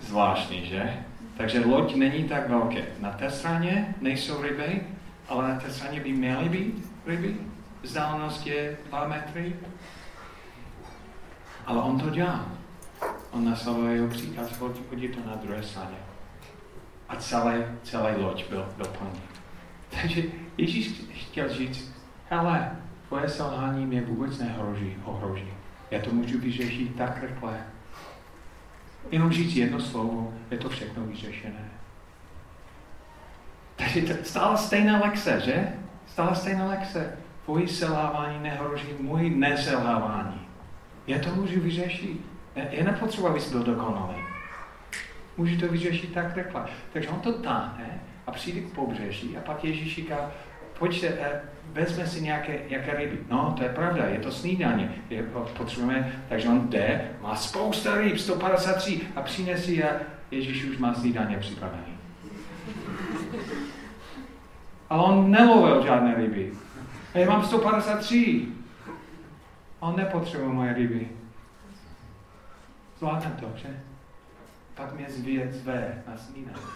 [0.00, 1.04] Zvláštní, že?
[1.36, 2.84] Takže loď není tak velké.
[3.00, 4.82] Na té straně nejsou ryby,
[5.28, 7.36] ale na té straně by měly být ryby.
[7.82, 9.56] Vzdálenost je 2 metry.
[11.66, 12.46] Ale on to dělá.
[13.30, 14.58] On naslavuje jeho příkaz,
[14.90, 16.07] hodí to na druhé straně.
[17.08, 19.20] A celé, celé loď byl, plný.
[20.02, 20.22] Takže
[20.58, 21.94] Ježíš chtěl říct,
[22.30, 22.76] hele,
[23.08, 25.52] tvoje selhání mě vůbec nehrozí, ohroží.
[25.90, 27.60] Já to můžu vyřešit tak rychle,
[29.10, 31.70] Jenom říct jedno slovo, je to všechno vyřešené.
[33.76, 35.72] Takže to stále stejná lekce, že?
[36.06, 37.16] Stále stejná lekce.
[37.44, 40.40] Tvoji selhávání nehrozí můj neselhávání.
[41.06, 42.20] Já to můžu vyřešit.
[42.56, 44.27] Já nepotřebuji, abys byl dokonalý.
[45.38, 46.64] Můžu to vyřešit tak rychle.
[46.92, 50.30] Takže on to táhne a přijde k pobřeží a pak Ježíš říká,
[50.78, 51.40] pojďte, eh,
[51.72, 53.18] vezme si nějaké, nějaké ryby.
[53.30, 54.94] No, to je pravda, je to snídaně.
[55.10, 55.22] Je,
[55.56, 61.36] potřebujeme, takže on jde, má spousta ryb, 153 a přinese a Ježíš už má snídaně
[61.38, 61.98] připravený.
[64.90, 66.52] Ale on nelovil žádné ryby.
[67.14, 68.48] A já mám 153.
[69.80, 71.08] A on nepotřebuje moje ryby.
[72.98, 73.87] Zvládnem to, že?
[74.78, 76.66] Pak mě zvěd zve na snídaní.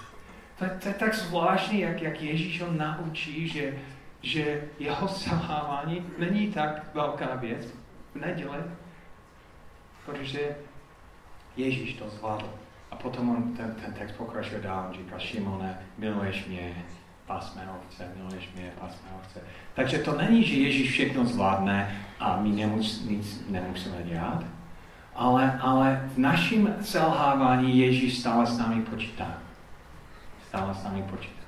[0.58, 3.74] To, to je tak zvláštní, jak, jak Ježíš ho naučí, že
[4.22, 7.66] že jeho selhávání není tak velká věc
[8.14, 8.58] v neděli,
[10.06, 10.56] protože
[11.56, 12.50] Ježíš to zvládl.
[12.90, 16.84] A potom on, ten, ten text pokračuje dál, on říká, Šimone, miluješ mě,
[17.26, 19.40] pasme ovce, miluješ mě, pasme ovce.
[19.74, 24.44] Takže to není, že Ježíš všechno zvládne a my nemus, nic nemusíme dělat,
[25.14, 29.26] ale, ale v našem selhávání Ježíš stále s námi počítá.
[30.48, 31.42] Stále s námi počítá.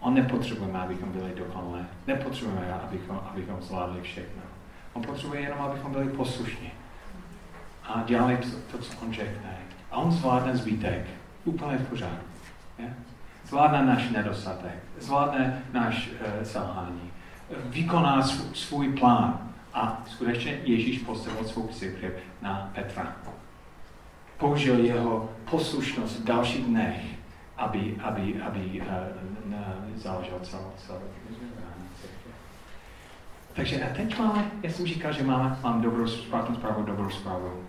[0.00, 1.86] On nepotřebujeme, abychom byli dokonalé.
[2.06, 4.42] Nepotřebujeme, abychom, abychom zvládli všechno.
[4.92, 6.70] On potřebuje jenom, abychom byli poslušní.
[7.84, 8.38] A dělali
[8.70, 9.56] to, co on řekne.
[9.90, 11.06] A on zvládne zbytek.
[11.44, 12.26] Úplně v pořádku.
[12.78, 12.94] Je?
[13.44, 14.74] Zvládne náš nedostatek.
[14.98, 17.10] Zvládne náš uh, selhání.
[17.64, 19.51] Vykoná svůj, svůj plán.
[19.74, 22.12] A skutečně Ježíš postavil svou církev
[22.42, 23.16] na Petra.
[24.38, 27.22] Použil jeho poslušnost v dalších dnech
[27.56, 28.86] aby, aby, aby uh,
[29.96, 31.00] založil celou, celou
[33.52, 37.64] takže a teď máme, já jsem říkal, že máme, mám dobrou, špatnou zprávu, dobrou zprávu.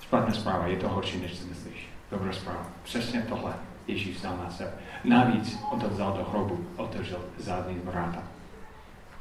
[0.00, 1.88] Špatná zpráva, je to horší, než si myslíš.
[2.10, 2.66] Dobrá zpráva.
[2.82, 3.54] Přesně tohle
[3.86, 4.72] Ježíš vzal na sebe.
[5.04, 8.22] Navíc on to vzal do hrobu, otevřel zadní vráta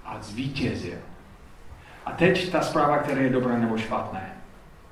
[0.06, 0.98] a zvítězil.
[2.06, 4.22] A teď ta zpráva, která je dobrá nebo špatná.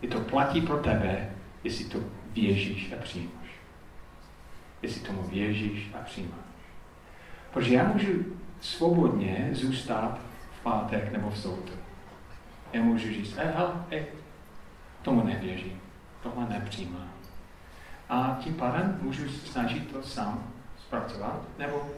[0.01, 1.29] Je to platí pro tebe,
[1.63, 1.99] jestli to
[2.33, 3.47] věříš a přijímáš.
[4.81, 6.39] Jestli tomu věříš a přijímáš.
[7.53, 8.11] Protože já můžu
[8.61, 10.19] svobodně zůstat
[10.59, 11.73] v pátek nebo v sobotu.
[12.73, 14.05] Já můžu říct, eh, hele, eh,
[15.01, 15.81] tomu nevěřím,
[16.23, 17.11] tohle nepřijímám.
[18.09, 20.43] A tím pádem můžu snažit to sám
[20.79, 21.89] zpracovat, nebo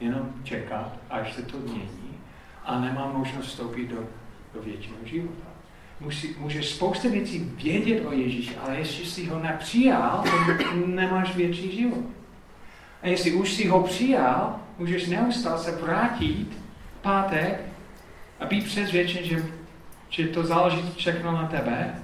[0.00, 2.18] jenom čekat, až se to mění
[2.64, 4.08] a nemám možnost vstoupit do,
[4.56, 5.46] do většího života.
[6.00, 10.24] Musí, můžeš spousta věcí vědět o Ježíši, ale jestli jsi ho nepřijal,
[10.86, 12.04] nemáš větší život.
[13.02, 16.58] A jestli už si ho přijal, můžeš neustále se vrátit
[17.02, 17.60] pátek
[18.40, 19.44] a být přesvědčen, že,
[20.08, 22.02] že to záleží všechno na tebe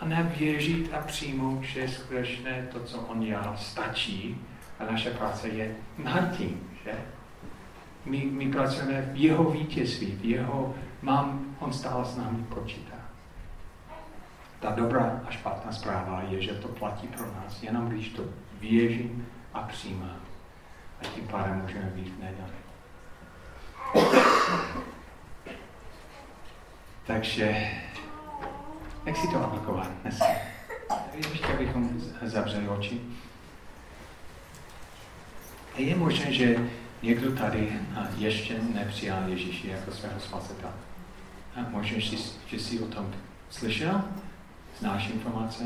[0.00, 4.36] a nevěřit a přijmout, že skutečně to, co on dělal, stačí
[4.78, 6.92] a naše práce je nad tím, že?
[8.04, 12.96] My, my pracujeme v jeho vítězství, v jeho, mám, on stále s námi počítá.
[14.60, 18.22] Ta dobrá a špatná zpráva je, že to platí pro nás, jenom když to
[18.60, 20.20] věřím a přijímám.
[21.00, 22.58] A tím pádem můžeme být neděli.
[27.06, 27.70] Takže
[29.06, 30.26] jak si to aplikovat dneska?
[31.14, 33.00] Ještě abychom zavřeli oči.
[35.76, 36.70] Je možné, že
[37.02, 37.72] někdo tady
[38.16, 40.87] ještě nepřijal Ježíši jako svého spasitele.
[41.70, 43.14] Možná, že, že jsi o tom
[43.50, 44.02] slyšel,
[44.78, 45.64] znáš informace.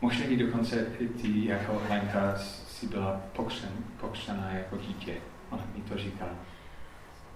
[0.00, 0.76] Možná i dokonce
[1.22, 5.14] ty jako Lenka si byla pokřen, pokřená jako dítě.
[5.50, 6.26] Ona mi to říká.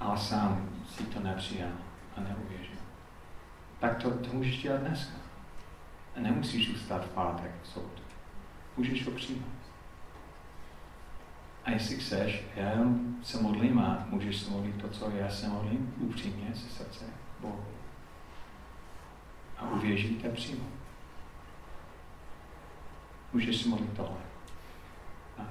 [0.00, 1.70] Ale sám si to nepřijal
[2.16, 2.78] a neuvěřil
[3.78, 5.14] tak to, to můžeš dělat dneska.
[6.16, 8.02] A nemusíš zůstat v pátek v soud.
[8.76, 9.57] Můžeš ho přijmout.
[11.68, 15.48] A jestli chceš, já jenom se modlím a můžeš se modlit to, co já se
[15.48, 17.04] modlím, upřímně se srdce
[17.40, 17.64] Bohu.
[19.58, 20.72] A uvěřit a přijmout.
[23.32, 24.20] Můžeš se modlit tohle.
[25.38, 25.42] A.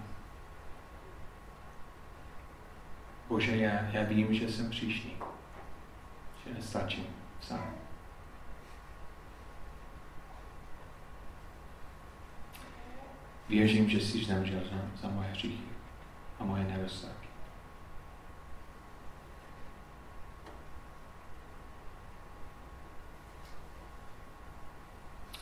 [3.28, 5.16] Bože, já, já vím, že jsem příšný.
[6.46, 7.06] Že nestačím
[7.42, 7.76] sám.
[13.50, 15.77] Věřím, že jsi zemřel za, za moje hříchy
[16.40, 17.28] a moje nedostatky.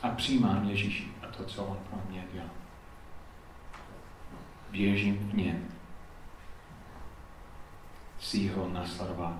[0.02, 2.50] A přijímám Ježíši a to, co On pro mě dělal.
[4.70, 5.68] Věřím v něm.
[8.18, 9.38] Chci ho nasledovat.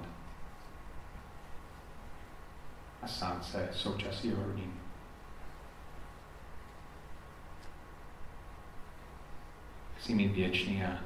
[3.02, 4.86] A sám se součástí jeho rodiny.
[10.06, 10.98] chci mít věčný a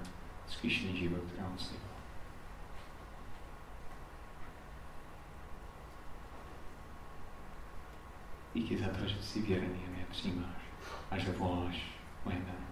[0.50, 1.90] skýšný život, on slíbil.
[8.54, 10.62] Díky za to, že jsi věrný a mě přijímáš
[11.10, 11.76] a že voláš
[12.24, 12.66] moje jméno.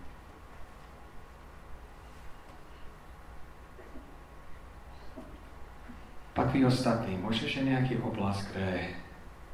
[6.35, 8.89] Pak vy ostatní, možná, že nějaký oblast, kde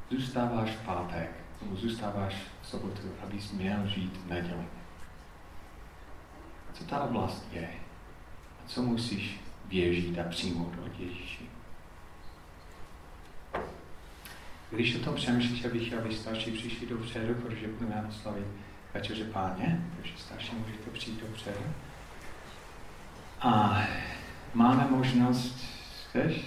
[0.09, 4.65] zůstáváš v pátek, nebo zůstáváš v sobotu, abys měl žít v neděli
[6.75, 7.69] co ta oblast je
[8.67, 11.49] co musíš věřit a přijmout od Ježíši.
[14.71, 18.45] Když o tom přemýšlíš, chtěl, aby starší přišli dopředu, protože budeme oslavit
[18.93, 21.59] večeře páně, takže starší můžete přijít dopředu.
[23.41, 23.81] A
[24.53, 25.65] máme možnost,
[26.09, 26.41] chceš?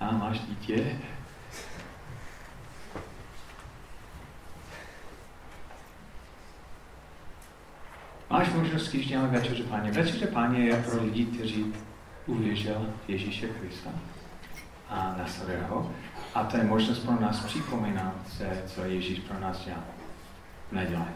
[0.00, 0.98] A máš dítě?
[8.90, 9.90] Děláme večeře páně.
[9.90, 11.74] Večeře páně je pro lidi, kteří
[12.26, 13.90] uvěřil Ježíše Krista
[14.88, 15.90] a nasleduje ho.
[16.34, 19.82] A to je možnost pro nás připomínat se, co Ježíš pro nás dělal
[20.72, 21.08] nedělá.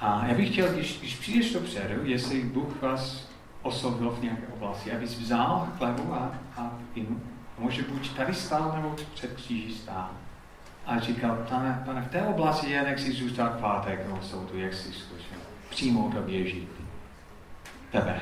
[0.00, 3.28] A já bych chtěl, když, když přijdeš dopředu, jestli Bůh vás
[3.62, 7.20] oslovil v nějaké oblasti, abys vzal chlebu a, a vínu,
[7.58, 10.10] může buď tady stál, nebo před kříží stál.
[10.86, 14.74] A říkal, pane, pane, v té oblasti je, nechci zůstat pátek, nebo jsou tu, jak
[14.74, 15.43] si zkušen
[15.74, 16.68] přijmout a věřit
[17.90, 18.20] tebe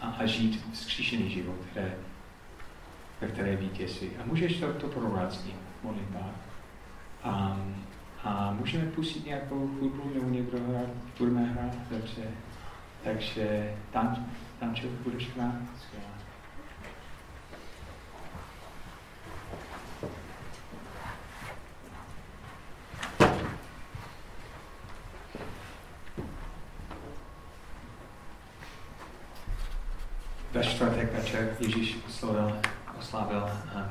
[0.00, 1.94] a, a žít zkříšený život, které,
[3.20, 4.10] ve které vítězí.
[4.16, 6.34] A můžeš to, to prorovat s ním, modlitbách.
[7.22, 7.60] A,
[8.24, 12.22] a můžeme pustit nějakou hudbu nebo někdo hrát, budeme hrát, dobře.
[13.04, 14.26] Takže tam,
[14.60, 14.74] tam
[15.04, 15.54] budeš hrát?
[30.60, 32.52] Ve čtvrtek večer Ježíš oslavil,
[32.98, 33.42] oslavil
[33.76, 33.82] um,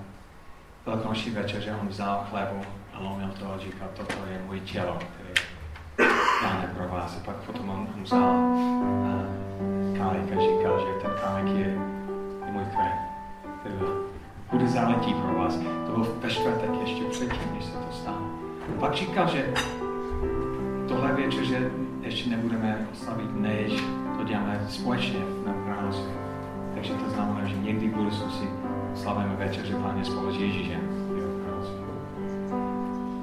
[0.86, 2.62] velkonoční večer, že on vzal chlebu
[2.94, 5.48] a lomil to a říkal, toto je můj tělo, které
[6.44, 7.18] dáme pro vás.
[7.18, 11.66] A pak potom on, vzal uh, kálik a říkal, že ten kálik je,
[12.46, 12.94] je můj krev,
[13.60, 13.76] který
[14.52, 15.56] bude záletí pro vás.
[15.86, 18.22] To bylo ve čtvrtek ještě předtím, než se to stalo.
[18.80, 19.54] Pak říkal, že
[20.88, 23.74] tohle věčer, že ještě nebudeme oslavit, než
[24.18, 26.29] to děláme společně na království.
[26.74, 28.50] Takže to znamená, že někdy v budoucnosti
[28.96, 30.82] slavíme večeře Páně spolu s Ježíšem.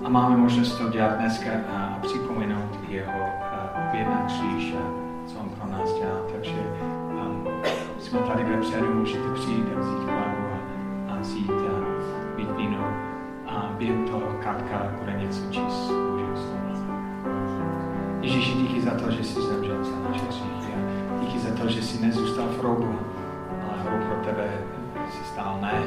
[0.05, 3.21] A máme možnost to dělat dneska a připomenout jeho
[3.89, 4.75] oběd kříž,
[5.27, 6.17] co on pro nás dělá.
[6.33, 6.55] Takže
[7.27, 7.49] um,
[7.99, 10.47] jsme tady vepředu, můžete přijít a vzít hlavu
[11.09, 11.75] a, a vzít a
[12.37, 12.79] mít víno.
[13.47, 16.57] A během toho Katka bude něco číst Božího slova.
[18.21, 21.83] Ježíši, díky za to, že jsi zemřel za naše hříchy a díky za to, že
[21.83, 22.99] jsi nezůstal v robu,
[23.87, 24.49] kterou pro tebe
[25.11, 25.83] si stál ne,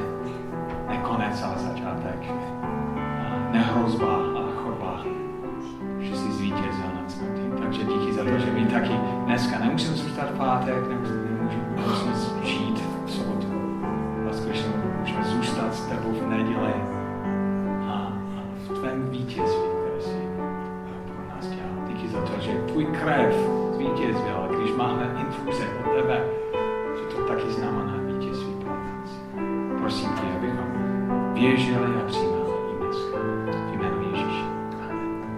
[0.87, 2.31] ne konec, ale začátek.
[3.51, 4.49] Ne hrozba, ale.
[5.99, 7.41] Že jsi zvítězil nad smrtí.
[7.59, 8.93] Takže díky za to, že my taky
[9.25, 13.47] dneska nemusíme zůstat v pátek, nemusíme žít v sobotu.
[14.23, 14.67] Ale skutečně
[14.99, 16.73] můžeme zůstat s tebou v neděli
[17.87, 17.93] a,
[18.37, 20.27] a v tvém vítězství, které jsi
[21.07, 21.87] pro nás dělal.
[21.87, 23.48] Díky za to, že tvůj krev
[31.39, 31.88] taky